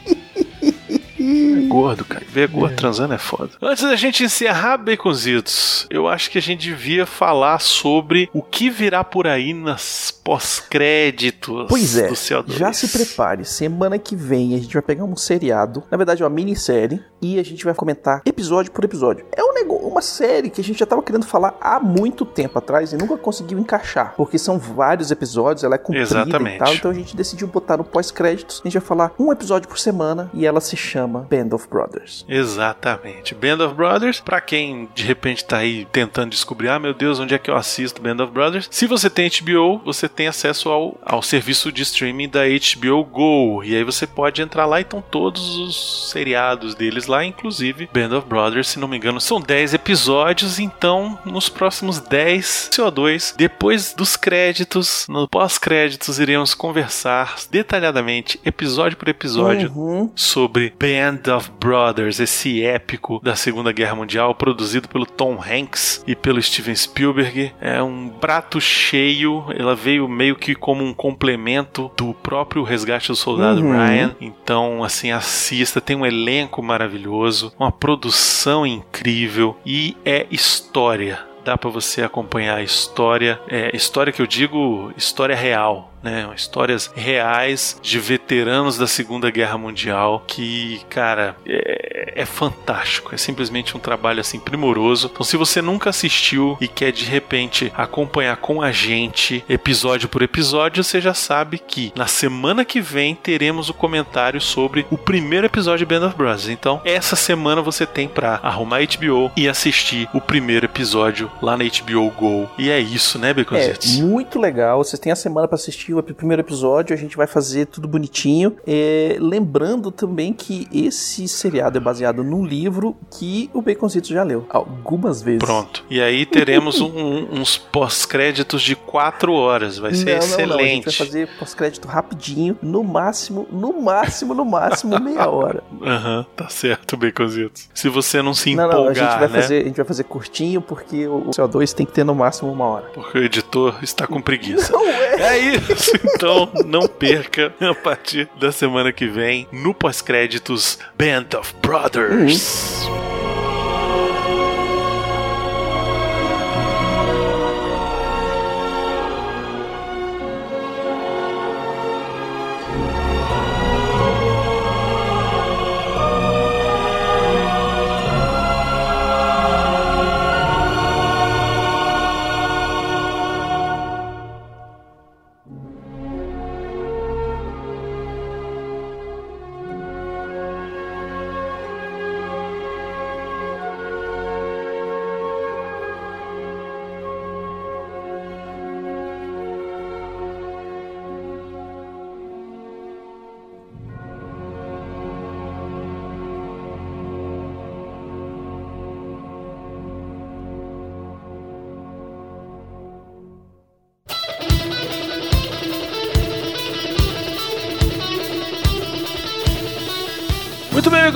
É 1.24 1.66
gordo, 1.68 2.04
cara. 2.04 2.24
Ver 2.28 2.48
gordo 2.48 2.76
transando 2.76 3.14
é 3.14 3.18
foda. 3.18 3.50
Antes 3.62 3.82
da 3.84 3.96
gente 3.96 4.22
encerrar, 4.24 4.76
Baconzitos, 4.78 5.86
eu 5.90 6.06
acho 6.08 6.30
que 6.30 6.38
a 6.38 6.42
gente 6.42 6.68
devia 6.68 7.06
falar 7.06 7.58
sobre 7.60 8.28
o 8.32 8.42
que 8.42 8.68
virá 8.70 9.02
por 9.02 9.26
aí 9.26 9.54
nas 9.54 10.10
pós-créditos 10.10 11.66
Pois 11.68 11.96
é, 11.96 12.08
do 12.08 12.14
CO2. 12.14 12.52
já 12.56 12.72
se 12.72 12.88
prepare. 12.88 13.44
Semana 13.44 13.98
que 13.98 14.14
vem 14.16 14.54
a 14.54 14.58
gente 14.58 14.72
vai 14.72 14.82
pegar 14.82 15.04
um 15.04 15.16
seriado, 15.16 15.82
na 15.90 15.96
verdade 15.96 16.22
é 16.22 16.26
uma 16.26 16.34
minissérie, 16.34 17.00
e 17.22 17.38
a 17.38 17.42
gente 17.42 17.64
vai 17.64 17.74
comentar 17.74 18.22
episódio 18.26 18.70
por 18.72 18.84
episódio. 18.84 19.24
É 19.36 19.42
um 19.42 19.53
nego- 19.54 19.74
uma 19.76 20.02
série 20.02 20.50
que 20.50 20.60
a 20.60 20.64
gente 20.64 20.78
já 20.78 20.86
tava 20.86 21.02
querendo 21.02 21.26
falar 21.26 21.56
há 21.60 21.78
muito 21.80 22.24
tempo 22.24 22.58
atrás 22.58 22.92
e 22.92 22.96
nunca 22.96 23.16
conseguiu 23.16 23.58
encaixar, 23.58 24.14
porque 24.16 24.38
são 24.38 24.58
vários 24.58 25.10
episódios, 25.10 25.64
ela 25.64 25.76
é 25.76 25.78
comprida 25.78 26.02
Exatamente. 26.02 26.56
e 26.56 26.58
tal, 26.58 26.74
então 26.74 26.90
a 26.90 26.94
gente 26.94 27.16
decidiu 27.16 27.46
botar 27.46 27.76
no 27.76 27.84
pós-créditos. 27.84 28.60
A 28.64 28.68
gente 28.68 28.78
vai 28.78 28.86
falar 28.86 29.12
um 29.18 29.32
episódio 29.32 29.68
por 29.68 29.78
semana 29.78 30.30
e 30.34 30.44
ela 30.46 30.60
se 30.60 30.76
chama 30.76 31.26
Band 31.30 31.54
of 31.54 31.68
Brothers. 31.68 32.24
Exatamente. 32.28 33.34
Band 33.34 33.64
of 33.64 33.74
Brothers, 33.74 34.20
pra 34.20 34.40
quem 34.40 34.88
de 34.94 35.04
repente 35.04 35.44
tá 35.44 35.58
aí 35.58 35.86
tentando 35.92 36.30
descobrir, 36.30 36.68
ah, 36.68 36.78
meu 36.78 36.94
Deus, 36.94 37.18
onde 37.20 37.34
é 37.34 37.38
que 37.38 37.50
eu 37.50 37.56
assisto 37.56 38.00
Band 38.02 38.22
of 38.22 38.32
Brothers? 38.32 38.68
Se 38.70 38.86
você 38.86 39.08
tem 39.10 39.28
HBO, 39.28 39.80
você 39.84 40.08
tem 40.08 40.26
acesso 40.28 40.68
ao, 40.70 40.96
ao 41.04 41.22
serviço 41.22 41.70
de 41.70 41.82
streaming 41.82 42.28
da 42.28 42.40
HBO 42.44 43.04
Go. 43.04 43.62
E 43.64 43.74
aí 43.76 43.84
você 43.84 44.06
pode 44.06 44.40
entrar 44.42 44.66
lá 44.66 44.78
e 44.78 44.82
estão 44.82 45.02
todos 45.02 45.56
os 45.58 46.10
seriados 46.10 46.74
deles 46.74 47.06
lá, 47.06 47.24
inclusive 47.24 47.88
Band 47.92 48.16
of 48.16 48.26
Brothers, 48.28 48.68
se 48.68 48.78
não 48.78 48.88
me 48.88 48.96
engano, 48.96 49.20
são 49.20 49.40
10 49.44 49.74
episódios, 49.74 50.58
então 50.58 51.18
nos 51.24 51.48
próximos 51.48 51.98
10 52.00 52.70
CO2, 52.72 53.34
depois 53.36 53.92
dos 53.94 54.16
créditos, 54.16 55.06
no 55.08 55.28
pós-créditos, 55.28 56.18
iremos 56.18 56.54
conversar 56.54 57.36
detalhadamente, 57.50 58.40
episódio 58.44 58.96
por 58.96 59.08
episódio, 59.08 59.70
Uhum. 59.74 60.10
sobre 60.14 60.72
Band 60.78 61.34
of 61.36 61.50
Brothers, 61.60 62.20
esse 62.20 62.62
épico 62.64 63.20
da 63.22 63.36
Segunda 63.36 63.72
Guerra 63.72 63.94
Mundial, 63.94 64.34
produzido 64.34 64.88
pelo 64.88 65.06
Tom 65.06 65.38
Hanks 65.40 66.02
e 66.06 66.14
pelo 66.14 66.42
Steven 66.42 66.74
Spielberg. 66.74 67.52
É 67.60 67.82
um 67.82 68.08
prato 68.08 68.60
cheio, 68.60 69.44
ela 69.56 69.74
veio 69.74 70.08
meio 70.08 70.36
que 70.36 70.54
como 70.54 70.84
um 70.84 70.94
complemento 70.94 71.90
do 71.96 72.14
próprio 72.14 72.62
Resgate 72.62 73.08
do 73.08 73.16
Soldado 73.16 73.60
Uhum. 73.60 73.72
Ryan. 73.72 74.16
Então, 74.20 74.82
assim, 74.84 75.10
assista, 75.12 75.80
tem 75.80 75.96
um 75.96 76.06
elenco 76.06 76.62
maravilhoso, 76.62 77.52
uma 77.58 77.70
produção 77.72 78.66
incrível 78.66 79.33
e 79.64 79.96
é 80.04 80.26
história. 80.30 81.18
Dá 81.44 81.58
pra 81.58 81.70
você 81.70 82.02
acompanhar 82.02 82.56
a 82.56 82.62
história, 82.62 83.40
é, 83.48 83.74
história 83.76 84.12
que 84.12 84.22
eu 84.22 84.26
digo, 84.26 84.92
história 84.96 85.36
real, 85.36 85.93
né? 86.04 86.28
Histórias 86.36 86.90
reais 86.94 87.78
de 87.82 87.98
veteranos 87.98 88.76
da 88.76 88.86
Segunda 88.86 89.30
Guerra 89.30 89.56
Mundial 89.58 90.22
que, 90.26 90.80
cara, 90.90 91.34
é, 91.46 92.12
é 92.22 92.26
fantástico. 92.26 93.14
É 93.14 93.18
simplesmente 93.18 93.76
um 93.76 93.80
trabalho 93.80 94.20
assim 94.20 94.38
primoroso. 94.38 95.10
Então, 95.12 95.24
se 95.24 95.36
você 95.36 95.62
nunca 95.62 95.90
assistiu 95.90 96.56
e 96.60 96.68
quer 96.68 96.92
de 96.92 97.04
repente 97.04 97.72
acompanhar 97.74 98.36
com 98.36 98.60
a 98.60 98.70
gente 98.70 99.44
episódio 99.48 100.08
por 100.08 100.22
episódio, 100.22 100.84
você 100.84 101.00
já 101.00 101.14
sabe 101.14 101.58
que 101.58 101.92
na 101.96 102.06
semana 102.06 102.64
que 102.64 102.80
vem 102.80 103.14
teremos 103.14 103.68
o 103.68 103.74
comentário 103.74 104.40
sobre 104.40 104.86
o 104.90 104.98
primeiro 104.98 105.46
episódio 105.46 105.86
de 105.86 105.94
Band 105.94 106.06
of 106.06 106.16
Brothers. 106.16 106.48
Então, 106.48 106.80
essa 106.84 107.16
semana 107.16 107.62
você 107.62 107.86
tem 107.86 108.06
pra 108.08 108.38
arrumar 108.42 108.78
a 108.78 108.80
HBO 108.80 109.32
e 109.36 109.48
assistir 109.48 110.08
o 110.12 110.20
primeiro 110.20 110.66
episódio 110.66 111.30
lá 111.40 111.56
na 111.56 111.64
HBO 111.64 112.10
Go. 112.10 112.50
E 112.58 112.70
é 112.70 112.78
isso, 112.78 113.18
né, 113.18 113.30
É, 113.30 113.34
Beconzitos? 113.34 113.98
muito 113.98 114.38
legal. 114.38 114.82
Vocês 114.84 115.00
têm 115.00 115.12
a 115.12 115.16
semana 115.16 115.48
pra 115.48 115.54
assistir 115.56 115.93
o 116.00 116.02
primeiro 116.14 116.42
episódio. 116.42 116.94
A 116.94 116.98
gente 116.98 117.16
vai 117.16 117.26
fazer 117.26 117.66
tudo 117.66 117.86
bonitinho. 117.88 118.56
É, 118.66 119.16
lembrando 119.20 119.90
também 119.90 120.32
que 120.32 120.66
esse 120.72 121.26
seriado 121.28 121.78
é 121.78 121.80
baseado 121.80 122.22
num 122.24 122.44
livro 122.44 122.96
que 123.10 123.50
o 123.52 123.60
Baconzito 123.62 124.08
já 124.08 124.22
leu 124.22 124.46
algumas 124.48 125.22
vezes. 125.22 125.40
Pronto. 125.40 125.84
E 125.90 126.00
aí 126.00 126.24
teremos 126.26 126.80
um- 126.80 127.26
uns 127.32 127.56
pós-créditos 127.58 128.62
de 128.62 128.74
quatro 128.76 129.32
horas. 129.32 129.78
Vai 129.78 129.94
ser 129.94 130.18
não, 130.18 130.26
não, 130.28 130.46
não. 130.46 130.56
A 130.56 130.62
gente 130.62 130.78
excelente. 130.80 130.84
vai 130.84 130.92
fazer 131.06 131.28
pós-crédito 131.38 131.86
rapidinho. 131.88 132.56
No 132.62 132.82
máximo, 132.82 133.46
no 133.50 133.80
máximo, 133.80 134.34
no 134.34 134.44
máximo, 134.44 134.98
meia 135.00 135.28
hora. 135.28 135.62
Aham, 135.82 136.26
tá 136.36 136.48
certo, 136.48 136.96
Baconzitos. 136.96 137.68
Se 137.74 137.88
você 137.88 138.22
não 138.22 138.34
se 138.34 138.54
Não, 138.54 138.64
empolgar, 138.66 138.80
não, 138.84 138.88
a 138.90 138.94
gente 138.94 139.18
vai 139.18 139.28
né? 139.28 139.40
fazer, 139.40 139.60
a 139.62 139.64
gente 139.64 139.76
vai 139.76 139.84
fazer 139.86 140.04
curtinho 140.04 140.60
porque 140.60 141.06
o 141.06 141.30
CO2 141.30 141.72
tem 141.72 141.84
que 141.86 141.92
ter 141.92 142.04
no 142.04 142.14
máximo 142.14 142.50
uma 142.52 142.64
hora. 142.66 142.86
Porque 142.94 143.18
o 143.18 143.22
editor 143.24 143.76
está 143.82 144.06
com 144.06 144.20
preguiça. 144.20 144.72
Não 144.72 144.86
é. 144.88 145.14
É 145.14 145.38
isso, 145.38 145.83
então 146.04 146.50
não 146.64 146.86
perca 146.86 147.52
a 147.60 147.74
partir 147.74 148.28
da 148.38 148.52
semana 148.52 148.92
que 148.92 149.06
vem 149.06 149.46
no 149.52 149.74
pós-créditos 149.74 150.78
Band 150.96 151.38
of 151.38 151.54
Brothers. 151.60 152.86
Muito 152.88 153.23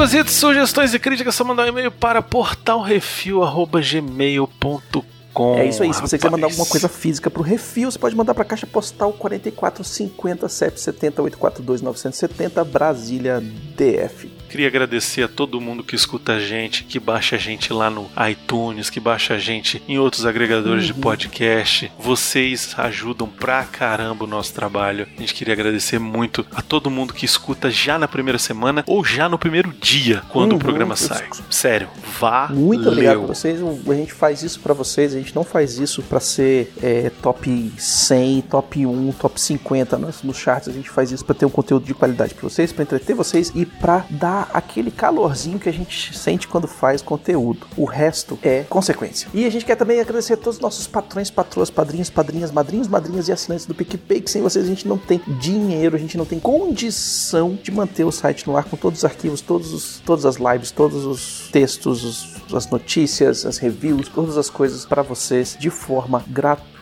amigos, 0.00 0.32
sugestões 0.32 0.94
e 0.94 0.98
críticas, 0.98 1.34
só 1.34 1.44
mandar 1.44 1.64
um 1.64 1.68
e-mail 1.68 1.90
para 1.90 2.22
portalrefil.gmail.com 2.22 5.18
gmail.com. 5.32 5.56
É 5.56 5.68
isso 5.68 5.82
aí. 5.82 5.94
Se 5.94 6.00
você 6.00 6.18
quiser 6.18 6.30
mandar 6.30 6.46
rapaz. 6.46 6.58
alguma 6.58 6.70
coisa 6.70 6.88
física 6.88 7.30
pro 7.30 7.42
refil, 7.42 7.90
você 7.90 7.98
pode 7.98 8.16
mandar 8.16 8.34
pra 8.34 8.44
caixa 8.44 8.66
postal 8.66 9.12
4450 9.12 10.48
770 10.48 11.22
842 11.22 11.82
970 11.82 12.64
Brasília 12.64 13.42
DF. 13.76 14.27
Queria 14.48 14.66
agradecer 14.68 15.22
a 15.22 15.28
todo 15.28 15.60
mundo 15.60 15.82
que 15.84 15.94
escuta 15.94 16.32
a 16.32 16.40
gente, 16.40 16.84
que 16.84 16.98
baixa 16.98 17.36
a 17.36 17.38
gente 17.38 17.72
lá 17.72 17.90
no 17.90 18.08
iTunes, 18.30 18.88
que 18.90 18.98
baixa 19.00 19.34
a 19.34 19.38
gente 19.38 19.82
em 19.88 19.98
outros 19.98 20.24
agregadores 20.26 20.84
de 20.86 20.94
podcast. 20.94 21.90
Vocês 21.98 22.74
ajudam 22.78 23.28
pra 23.28 23.64
caramba 23.64 24.24
o 24.24 24.26
nosso 24.26 24.52
trabalho. 24.54 25.06
A 25.16 25.20
gente 25.20 25.34
queria 25.34 25.52
agradecer 25.54 25.98
muito 25.98 26.46
a 26.54 26.62
todo 26.62 26.90
mundo 26.90 27.12
que 27.14 27.24
escuta 27.24 27.70
já 27.70 27.98
na 27.98 28.08
primeira 28.08 28.38
semana 28.38 28.82
ou 28.86 29.04
já 29.04 29.28
no 29.28 29.38
primeiro 29.38 29.72
dia 29.80 30.22
quando 30.30 30.52
Uhum. 30.52 30.56
o 30.58 30.60
programa 30.60 30.96
sai. 30.96 31.28
Sério, 31.50 31.88
vá. 32.18 32.48
Muito 32.48 32.88
obrigado 32.88 33.18
pra 33.18 33.34
vocês. 33.34 33.60
A 33.62 33.94
gente 33.94 34.12
faz 34.12 34.42
isso 34.42 34.60
pra 34.60 34.72
vocês. 34.72 35.14
A 35.14 35.18
gente 35.18 35.34
não 35.34 35.44
faz 35.44 35.78
isso 35.78 36.02
pra 36.02 36.20
ser 36.20 36.72
é, 36.82 37.10
top 37.22 37.72
100, 37.76 38.42
top 38.42 38.86
1, 38.86 39.12
top 39.12 39.40
50 39.40 39.98
nos, 39.98 40.22
nos 40.22 40.36
charts. 40.38 40.68
A 40.68 40.72
gente 40.72 40.88
faz 40.88 41.10
isso 41.12 41.24
pra 41.24 41.34
ter 41.34 41.44
um 41.44 41.50
conteúdo 41.50 41.84
de 41.84 41.92
qualidade 41.94 42.34
pra 42.34 42.48
vocês, 42.48 42.72
pra 42.72 42.82
entreter 42.82 43.14
vocês 43.14 43.52
e 43.54 43.66
pra 43.66 44.04
dar 44.08 44.37
aquele 44.52 44.90
calorzinho 44.90 45.58
que 45.58 45.68
a 45.68 45.72
gente 45.72 46.16
sente 46.16 46.46
quando 46.46 46.66
faz 46.68 47.02
conteúdo. 47.02 47.66
O 47.76 47.84
resto 47.84 48.38
é 48.42 48.64
consequência. 48.68 49.28
E 49.32 49.44
a 49.44 49.50
gente 49.50 49.64
quer 49.64 49.76
também 49.76 50.00
agradecer 50.00 50.34
a 50.34 50.36
todos 50.36 50.56
os 50.56 50.60
nossos 50.60 50.86
patrões, 50.86 51.30
patroas, 51.30 51.70
padrinhos, 51.70 52.10
padrinhas, 52.10 52.50
madrinhos, 52.50 52.88
madrinhas 52.88 53.28
e 53.28 53.32
assinantes 53.32 53.66
do 53.66 53.74
PicPay, 53.74 54.20
que 54.20 54.30
sem 54.30 54.42
vocês 54.42 54.64
a 54.64 54.68
gente 54.68 54.86
não 54.86 54.98
tem 54.98 55.20
dinheiro, 55.40 55.96
a 55.96 55.98
gente 55.98 56.16
não 56.18 56.24
tem 56.24 56.38
condição 56.38 57.58
de 57.62 57.70
manter 57.70 58.04
o 58.04 58.12
site 58.12 58.46
no 58.46 58.56
ar 58.56 58.64
com 58.64 58.76
todos 58.76 59.00
os 59.00 59.04
arquivos, 59.04 59.40
todos 59.40 59.72
os, 59.72 60.00
todas 60.04 60.24
as 60.26 60.36
lives, 60.36 60.70
todos 60.70 61.04
os 61.04 61.48
textos, 61.52 62.04
os- 62.04 62.54
as 62.54 62.68
notícias, 62.70 63.44
as 63.44 63.58
reviews, 63.58 64.08
todas 64.08 64.36
as 64.38 64.48
coisas 64.48 64.84
para 64.86 65.02
vocês 65.02 65.56
de 65.58 65.70
forma 65.70 66.24
gratuita. 66.28 66.77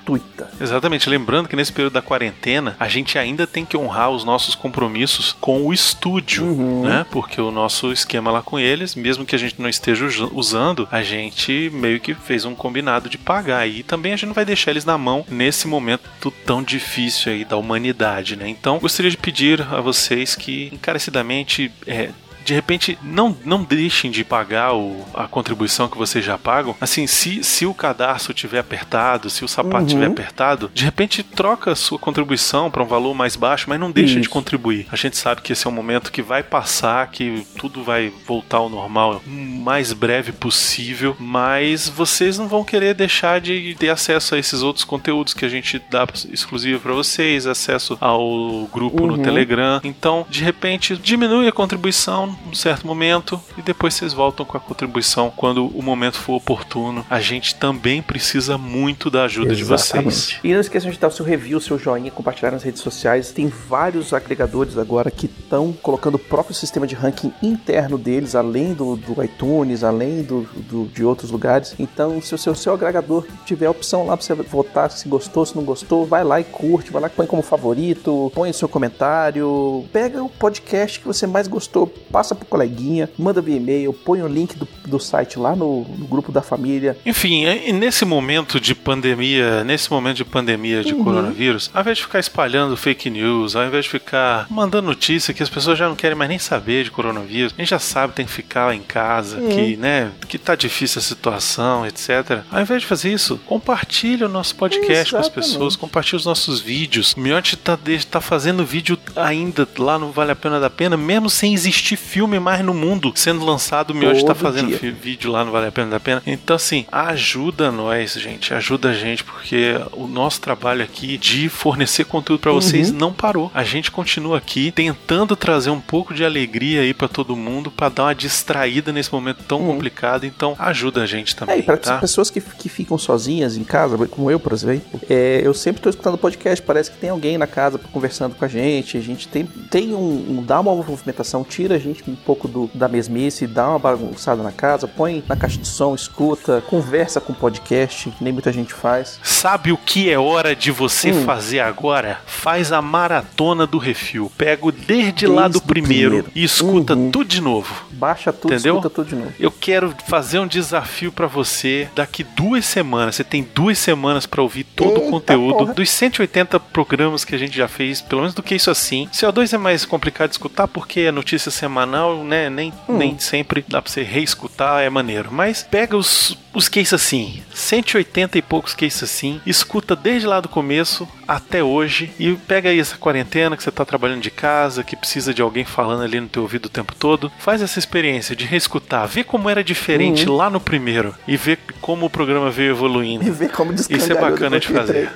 Exatamente, 0.60 1.08
lembrando 1.10 1.48
que 1.48 1.56
nesse 1.56 1.72
período 1.72 1.92
da 1.94 2.02
quarentena 2.02 2.76
a 2.78 2.88
gente 2.88 3.18
ainda 3.18 3.46
tem 3.46 3.64
que 3.64 3.76
honrar 3.76 4.10
os 4.10 4.24
nossos 4.24 4.54
compromissos 4.54 5.36
com 5.40 5.66
o 5.66 5.72
estúdio, 5.72 6.44
Uhum. 6.44 6.82
né? 6.86 7.04
Porque 7.10 7.40
o 7.40 7.50
nosso 7.50 7.92
esquema 7.92 8.30
lá 8.30 8.42
com 8.42 8.58
eles, 8.58 8.94
mesmo 8.94 9.24
que 9.26 9.34
a 9.34 9.38
gente 9.38 9.60
não 9.60 9.68
esteja 9.68 10.04
usa- 10.06 10.28
usando, 10.32 10.88
a 10.90 11.02
gente 11.02 11.70
meio 11.74 12.00
que 12.00 12.14
fez 12.14 12.44
um 12.44 12.54
combinado 12.54 13.08
de 13.08 13.18
pagar 13.18 13.66
e 13.66 13.82
também 13.82 14.12
a 14.12 14.16
gente 14.16 14.26
não 14.26 14.34
vai 14.34 14.44
deixar 14.44 14.70
eles 14.70 14.84
na 14.84 14.96
mão 14.96 15.24
nesse 15.28 15.66
momento 15.66 16.08
tão 16.44 16.62
difícil 16.62 17.32
aí 17.32 17.44
da 17.44 17.56
humanidade, 17.56 18.36
né? 18.36 18.48
Então, 18.48 18.78
gostaria 18.78 19.10
de 19.10 19.16
pedir 19.16 19.60
a 19.62 19.80
vocês 19.80 20.34
que 20.34 20.70
encarecidamente 20.72 21.70
é, 21.86 22.10
de 22.46 22.54
repente 22.54 22.96
não, 23.02 23.36
não 23.44 23.62
deixem 23.64 24.10
de 24.10 24.22
pagar 24.24 24.72
o, 24.74 25.04
a 25.12 25.26
contribuição 25.26 25.88
que 25.88 25.98
vocês 25.98 26.24
já 26.24 26.38
pagam. 26.38 26.74
Assim, 26.80 27.06
se, 27.06 27.42
se 27.42 27.66
o 27.66 27.74
cadastro 27.74 28.32
tiver 28.32 28.60
apertado, 28.60 29.28
se 29.28 29.44
o 29.44 29.48
sapato 29.48 29.76
Uhum. 29.82 29.86
tiver 29.86 30.06
apertado, 30.06 30.70
de 30.72 30.84
repente 30.84 31.22
troca 31.24 31.72
a 31.72 31.76
sua 31.76 31.98
contribuição 31.98 32.70
para 32.70 32.82
um 32.82 32.86
valor 32.86 33.14
mais 33.14 33.34
baixo, 33.36 33.66
mas 33.68 33.80
não 33.80 33.90
deixa 33.90 34.14
de 34.14 34.20
Isso. 34.20 34.30
contribuir. 34.30 34.86
A 34.92 34.96
gente 34.96 35.16
sabe 35.16 35.42
que 35.42 35.52
esse 35.52 35.66
é 35.66 35.70
um 35.70 35.72
momento 35.72 36.12
que 36.12 36.22
vai 36.22 36.42
passar, 36.42 37.10
que 37.10 37.44
tudo 37.58 37.82
vai 37.82 38.12
voltar 38.26 38.58
ao 38.58 38.68
normal 38.70 39.20
o 39.26 39.30
mais 39.30 39.92
breve 39.92 40.30
possível, 40.32 41.16
mas 41.18 41.88
vocês 41.88 42.38
não 42.38 42.46
vão 42.46 42.62
querer 42.64 42.94
deixar 42.94 43.40
de 43.40 43.74
ter 43.78 43.88
acesso 43.90 44.34
a 44.34 44.38
esses 44.38 44.62
outros 44.62 44.84
conteúdos 44.84 45.34
que 45.34 45.44
a 45.44 45.48
gente 45.48 45.82
dá 45.90 46.06
exclusivo 46.32 46.78
para 46.80 46.92
vocês, 46.94 47.46
acesso 47.46 47.98
ao 48.00 48.68
grupo 48.72 49.04
no 49.06 49.14
Uhum. 49.16 49.22
Telegram. 49.22 49.80
Então, 49.82 50.24
de 50.30 50.44
repente, 50.44 50.96
diminui 50.96 51.48
a 51.48 51.52
contribuição 51.52 52.35
num 52.44 52.54
certo 52.54 52.86
momento 52.86 53.40
e 53.56 53.62
depois 53.62 53.94
vocês 53.94 54.12
voltam 54.12 54.44
com 54.44 54.56
a 54.56 54.60
contribuição 54.60 55.32
quando 55.34 55.66
o 55.66 55.82
momento 55.82 56.16
for 56.18 56.34
oportuno. 56.34 57.04
A 57.08 57.20
gente 57.20 57.54
também 57.54 58.02
precisa 58.02 58.56
muito 58.58 59.10
da 59.10 59.24
ajuda 59.24 59.54
de 59.54 59.64
vocês. 59.64 60.38
E 60.44 60.52
não 60.52 60.60
esqueçam 60.60 60.90
de 60.90 60.98
dar 60.98 61.08
o 61.08 61.10
seu 61.10 61.24
review, 61.24 61.58
o 61.58 61.60
seu 61.60 61.78
joinha, 61.78 62.10
compartilhar 62.10 62.50
nas 62.50 62.62
redes 62.62 62.80
sociais. 62.82 63.30
Tem 63.32 63.48
vários 63.48 64.12
agregadores 64.12 64.76
agora 64.78 65.10
que 65.10 65.26
estão 65.26 65.72
colocando 65.72 66.16
o 66.16 66.18
próprio 66.18 66.54
sistema 66.54 66.86
de 66.86 66.94
ranking 66.94 67.32
interno 67.42 67.96
deles, 67.98 68.34
além 68.34 68.74
do, 68.74 68.96
do 68.96 69.22
iTunes, 69.24 69.82
além 69.82 70.22
do, 70.22 70.42
do- 70.54 70.86
de 70.86 71.04
outros 71.04 71.30
lugares. 71.30 71.74
Então, 71.78 72.20
se 72.20 72.34
o 72.34 72.38
seu, 72.38 72.54
seu 72.54 72.74
agregador 72.74 73.26
tiver 73.44 73.66
a 73.66 73.70
opção 73.70 74.06
lá 74.06 74.16
pra 74.16 74.24
você 74.24 74.34
votar 74.34 74.90
se 74.90 75.08
gostou, 75.08 75.44
se 75.46 75.56
não 75.56 75.64
gostou, 75.64 76.06
vai 76.06 76.22
lá 76.24 76.40
e 76.40 76.44
curte, 76.44 76.90
vai 76.90 77.00
lá 77.02 77.08
põe 77.08 77.26
como 77.26 77.42
favorito, 77.42 78.30
põe 78.34 78.50
o 78.50 78.54
seu 78.54 78.68
comentário, 78.68 79.84
pega 79.92 80.22
o 80.22 80.28
podcast 80.28 81.00
que 81.00 81.06
você 81.06 81.26
mais 81.26 81.48
gostou, 81.48 81.86
passa 81.86 82.25
pro 82.34 82.46
coleguinha, 82.46 83.08
manda 83.18 83.40
via 83.40 83.56
e-mail, 83.56 83.92
põe 83.92 84.22
o 84.22 84.26
link 84.28 84.56
do, 84.56 84.66
do 84.86 84.98
site 85.00 85.38
lá 85.38 85.54
no, 85.54 85.84
no 85.84 86.06
grupo 86.06 86.32
da 86.32 86.42
família. 86.42 86.96
Enfim, 87.04 87.44
e 87.44 87.72
nesse 87.72 88.04
momento 88.04 88.58
de 88.60 88.74
pandemia, 88.74 89.62
nesse 89.64 89.90
momento 89.90 90.16
de 90.18 90.24
pandemia 90.24 90.82
de 90.82 90.94
Uhum. 90.94 91.04
coronavírus, 91.04 91.70
ao 91.74 91.82
invés 91.82 91.98
de 91.98 92.04
ficar 92.04 92.18
espalhando 92.18 92.76
fake 92.76 93.10
news, 93.10 93.54
ao 93.54 93.64
invés 93.66 93.84
de 93.84 93.90
ficar 93.90 94.46
mandando 94.50 94.86
notícia 94.86 95.34
que 95.34 95.42
as 95.42 95.48
pessoas 95.48 95.78
já 95.78 95.88
não 95.88 95.94
querem 95.96 96.16
mais 96.16 96.28
nem 96.30 96.38
saber 96.38 96.84
de 96.84 96.90
coronavírus, 96.90 97.52
a 97.56 97.60
gente 97.60 97.68
já 97.70 97.78
sabe 97.78 98.14
tem 98.14 98.24
que 98.26 98.32
ficar 98.32 98.66
lá 98.66 98.74
em 98.74 98.82
casa, 98.82 99.38
Uhum. 99.38 99.48
que, 99.48 99.76
né, 99.76 100.10
que 100.28 100.38
tá 100.38 100.54
difícil 100.54 100.98
a 100.98 101.02
situação, 101.02 101.86
etc. 101.86 102.40
Ao 102.50 102.60
invés 102.60 102.82
de 102.82 102.88
fazer 102.88 103.12
isso, 103.12 103.38
compartilha 103.46 104.26
o 104.26 104.28
nosso 104.28 104.54
podcast 104.56 105.10
com 105.12 105.18
as 105.18 105.26
Exatamente. 105.26 105.52
pessoas, 105.52 105.76
compartilha 105.76 106.16
os 106.16 106.24
nossos 106.24 106.60
vídeos. 106.60 107.12
O 107.14 107.20
Miotti 107.20 107.56
tá, 107.56 107.78
tá 108.10 108.20
fazendo 108.20 108.64
vídeo 108.64 108.98
ainda 109.14 109.68
lá 109.78 109.98
no 109.98 110.10
Vale 110.12 110.30
a 110.32 110.36
Pena 110.36 110.58
da 110.60 110.70
Pena, 110.70 110.96
mesmo 110.96 111.28
sem 111.28 111.52
existir 111.52 111.96
filme 111.96 112.15
mais 112.24 112.64
no 112.64 112.72
mundo 112.72 113.12
sendo 113.14 113.44
lançado, 113.44 113.90
o 113.90 113.94
Miotti 113.94 114.24
tá 114.24 114.34
fazendo 114.34 114.68
dia. 114.78 114.92
vídeo 114.92 115.30
lá 115.30 115.44
no 115.44 115.52
Vale 115.52 115.66
a 115.66 115.72
Pena 115.72 115.90
da 115.90 116.00
Pena. 116.00 116.22
Então, 116.26 116.56
assim, 116.56 116.86
ajuda 116.90 117.70
nós, 117.70 118.14
gente. 118.14 118.54
Ajuda 118.54 118.90
a 118.90 118.94
gente, 118.94 119.22
porque 119.22 119.74
o 119.92 120.06
nosso 120.06 120.40
trabalho 120.40 120.82
aqui 120.82 121.18
de 121.18 121.48
fornecer 121.48 122.04
conteúdo 122.04 122.40
pra 122.40 122.52
vocês 122.52 122.90
Uhum. 122.90 122.96
não 122.96 123.12
parou. 123.12 123.50
A 123.54 123.64
gente 123.64 123.90
continua 123.90 124.38
aqui 124.38 124.70
tentando 124.72 125.36
trazer 125.36 125.70
um 125.70 125.80
pouco 125.80 126.14
de 126.14 126.24
alegria 126.24 126.80
aí 126.80 126.94
pra 126.94 127.08
todo 127.08 127.36
mundo, 127.36 127.70
pra 127.70 127.88
dar 127.88 128.04
uma 128.04 128.14
distraída 128.14 128.92
nesse 128.92 129.12
momento 129.12 129.42
tão 129.46 129.60
Uhum. 129.60 129.72
complicado. 129.74 130.24
Então, 130.24 130.54
ajuda 130.58 131.02
a 131.02 131.06
gente 131.06 131.34
É, 131.34 131.36
também, 131.36 131.58
e 131.58 131.62
para 131.62 131.76
tá? 131.76 131.94
as 131.96 132.00
pessoas 132.00 132.30
que, 132.30 132.40
que 132.40 132.68
ficam 132.68 132.96
sozinhas 132.96 133.56
em 133.56 133.64
casa, 133.64 133.96
como 134.08 134.30
eu, 134.30 134.38
por 134.40 134.52
exemplo, 134.52 135.00
é, 135.10 135.40
eu 135.44 135.52
sempre 135.52 135.78
estou 135.80 135.90
escutando 135.90 136.16
podcast, 136.16 136.62
parece 136.64 136.90
que 136.90 136.98
tem 136.98 137.10
alguém 137.10 137.36
na 137.38 137.46
casa 137.46 137.78
conversando 137.78 138.34
com 138.34 138.44
a 138.44 138.48
gente, 138.48 138.96
a 138.96 139.00
gente 139.00 139.28
tem, 139.28 139.44
tem 139.44 139.94
um, 139.94 140.38
um- 140.38 140.42
dá 140.46 140.60
uma 140.60 140.74
movimentação, 140.74 141.44
tira 141.44 141.74
a 141.74 141.78
gente 141.78 142.02
um 142.08 142.14
pouco 142.16 142.46
do, 142.48 142.70
da 142.74 142.88
mesmice, 142.88 143.46
dá 143.46 143.68
uma 143.68 143.78
bagunçada 143.78 144.42
na 144.42 144.52
casa, 144.52 144.86
põe 144.88 145.22
na 145.28 145.36
caixa 145.36 145.58
de 145.58 145.66
som, 145.68 145.94
escuta, 145.94 146.62
conversa 146.68 147.20
com 147.20 147.32
podcast, 147.32 148.10
que 148.10 148.22
nem 148.24 148.32
muita 148.32 148.52
gente 148.52 148.72
faz. 148.74 149.18
Sabe 149.22 149.72
o 149.72 149.76
que 149.76 150.10
é 150.10 150.18
hora 150.18 150.54
de 150.54 150.70
você 150.70 151.10
Hum. 151.12 151.24
fazer 151.24 151.60
agora? 151.60 152.20
Faz 152.26 152.72
a 152.72 152.80
maratona 152.82 153.66
do 153.66 153.78
refil. 153.78 154.30
Pega 154.36 154.66
o 154.66 154.72
desde, 154.72 155.26
lá 155.26 155.48
do 155.48 155.58
o 155.58 155.62
primeiro, 155.62 156.10
primeiro. 156.22 156.30
e 156.34 156.44
escuta 156.44 156.94
Uhum. 156.94 157.10
tudo 157.10 157.24
de 157.28 157.40
novo. 157.40 157.86
Baixa 157.92 158.32
tudo, 158.32 158.52
Entendeu? 158.54 158.76
escuta 158.76 158.90
tudo 158.94 159.08
de 159.08 159.14
novo. 159.16 159.32
Eu 159.38 159.50
quero 159.50 159.94
fazer 160.06 160.38
um 160.38 160.46
desafio 160.46 161.10
pra 161.12 161.26
você 161.26 161.88
daqui 161.94 162.22
duas 162.24 162.64
semanas. 162.66 163.16
Você 163.16 163.24
tem 163.24 163.46
duas 163.54 163.78
semanas 163.78 164.26
pra 164.26 164.42
ouvir 164.42 164.64
todo 164.64 164.92
o 164.98 164.98
Eita 164.98 165.10
conteúdo 165.10 165.58
porra. 165.58 165.74
dos 165.74 165.90
180 165.90 166.58
programas 166.60 167.24
que 167.24 167.34
a 167.34 167.38
gente 167.38 167.56
já 167.56 167.68
fez, 167.68 168.00
pelo 168.00 168.20
menos 168.22 168.34
do 168.34 168.42
que 168.42 168.54
isso 168.54 168.70
assim. 168.70 169.08
CO2 169.12 169.52
é 169.52 169.58
mais 169.58 169.84
complicado 169.84 170.28
de 170.28 170.34
escutar 170.34 170.68
porque 170.68 171.00
é 171.00 171.12
notícia 171.12 171.50
semanal, 171.50 171.85
né? 172.24 172.50
Nem, 172.50 172.72
Hum. 172.88 172.96
nem 172.98 173.18
sempre 173.18 173.64
dá 173.66 173.80
pra 173.80 173.90
você 173.90 174.02
reescutar, 174.02 174.82
é 174.82 174.90
maneiro. 174.90 175.28
Mas 175.32 175.62
pega 175.62 175.96
os, 175.96 176.36
os 176.54 176.68
cases 176.68 176.92
assim, 176.92 177.42
180 177.54 178.38
e 178.38 178.42
poucos 178.42 178.74
cases 178.74 179.02
assim, 179.02 179.40
escuta 179.46 179.94
desde 179.96 180.26
lá 180.26 180.40
do 180.40 180.48
começo 180.48 181.08
até 181.26 181.62
hoje 181.62 182.10
e 182.18 182.32
pega 182.34 182.68
aí 182.70 182.78
essa 182.78 182.96
quarentena 182.96 183.56
que 183.56 183.62
você 183.62 183.70
tá 183.70 183.84
trabalhando 183.84 184.20
de 184.22 184.30
casa, 184.30 184.84
que 184.84 184.96
precisa 184.96 185.32
de 185.34 185.42
alguém 185.42 185.64
falando 185.64 186.02
ali 186.02 186.20
no 186.20 186.28
teu 186.28 186.42
ouvido 186.42 186.66
o 186.66 186.70
tempo 186.70 186.94
todo. 186.94 187.30
Faz 187.38 187.62
essa 187.62 187.78
experiência 187.78 188.34
de 188.36 188.44
reescutar, 188.44 189.06
vê 189.06 189.24
como 189.24 189.48
era 189.50 189.62
diferente 189.64 190.28
Uhum. 190.28 190.36
lá 190.36 190.48
no 190.50 190.60
primeiro 190.60 191.14
e 191.26 191.36
vê 191.36 191.56
como 191.80 192.06
o 192.06 192.10
programa 192.10 192.50
veio 192.50 192.70
evoluindo. 192.70 193.26
E 193.26 193.30
ver 193.30 193.50
como 193.50 193.72
Isso 193.72 194.12
é 194.12 194.14
bacana 194.20 194.58
de 194.60 194.68
fazer. 194.68 195.10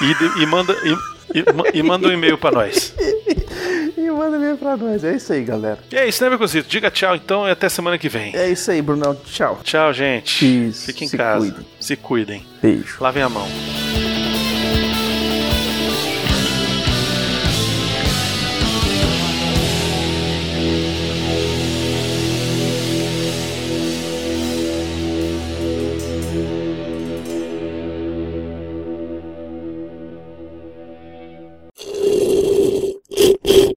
E, 0.00 0.40
e- 0.40 0.42
e 0.42 0.46
manda 0.46 0.72
e, 0.84 1.38
e 1.38 1.44
e 1.78 1.82
manda 1.82 2.08
um 2.08 2.12
e-mail 2.12 2.38
pra 2.38 2.50
nós. 2.50 2.94
E 3.96 4.10
manda 4.10 4.36
e-mail 4.36 4.56
pra 4.58 4.76
nós. 4.76 5.02
É 5.02 5.16
isso 5.16 5.32
aí, 5.32 5.42
galera. 5.42 5.78
E 5.90 5.96
é 5.96 6.06
isso, 6.08 6.22
né, 6.22 6.28
meu 6.28 6.38
cozito? 6.38 6.68
Diga 6.68 6.90
tchau 6.90 7.16
então 7.16 7.48
e 7.48 7.50
até 7.50 7.68
semana 7.68 7.96
que 7.96 8.08
vem. 8.08 8.34
É 8.36 8.48
isso 8.50 8.70
aí, 8.70 8.82
Brunão. 8.82 9.14
Tchau. 9.24 9.60
Tchau, 9.64 9.92
gente. 9.92 10.68
Isso, 10.68 10.86
Fiquem 10.86 11.08
em 11.08 11.10
casa. 11.10 11.40
cuidem. 11.46 11.66
Se 11.80 11.96
cuidem. 11.96 12.46
Beijo. 12.60 12.96
Lavem 13.00 13.22
a 13.22 13.28
mão. 13.28 13.46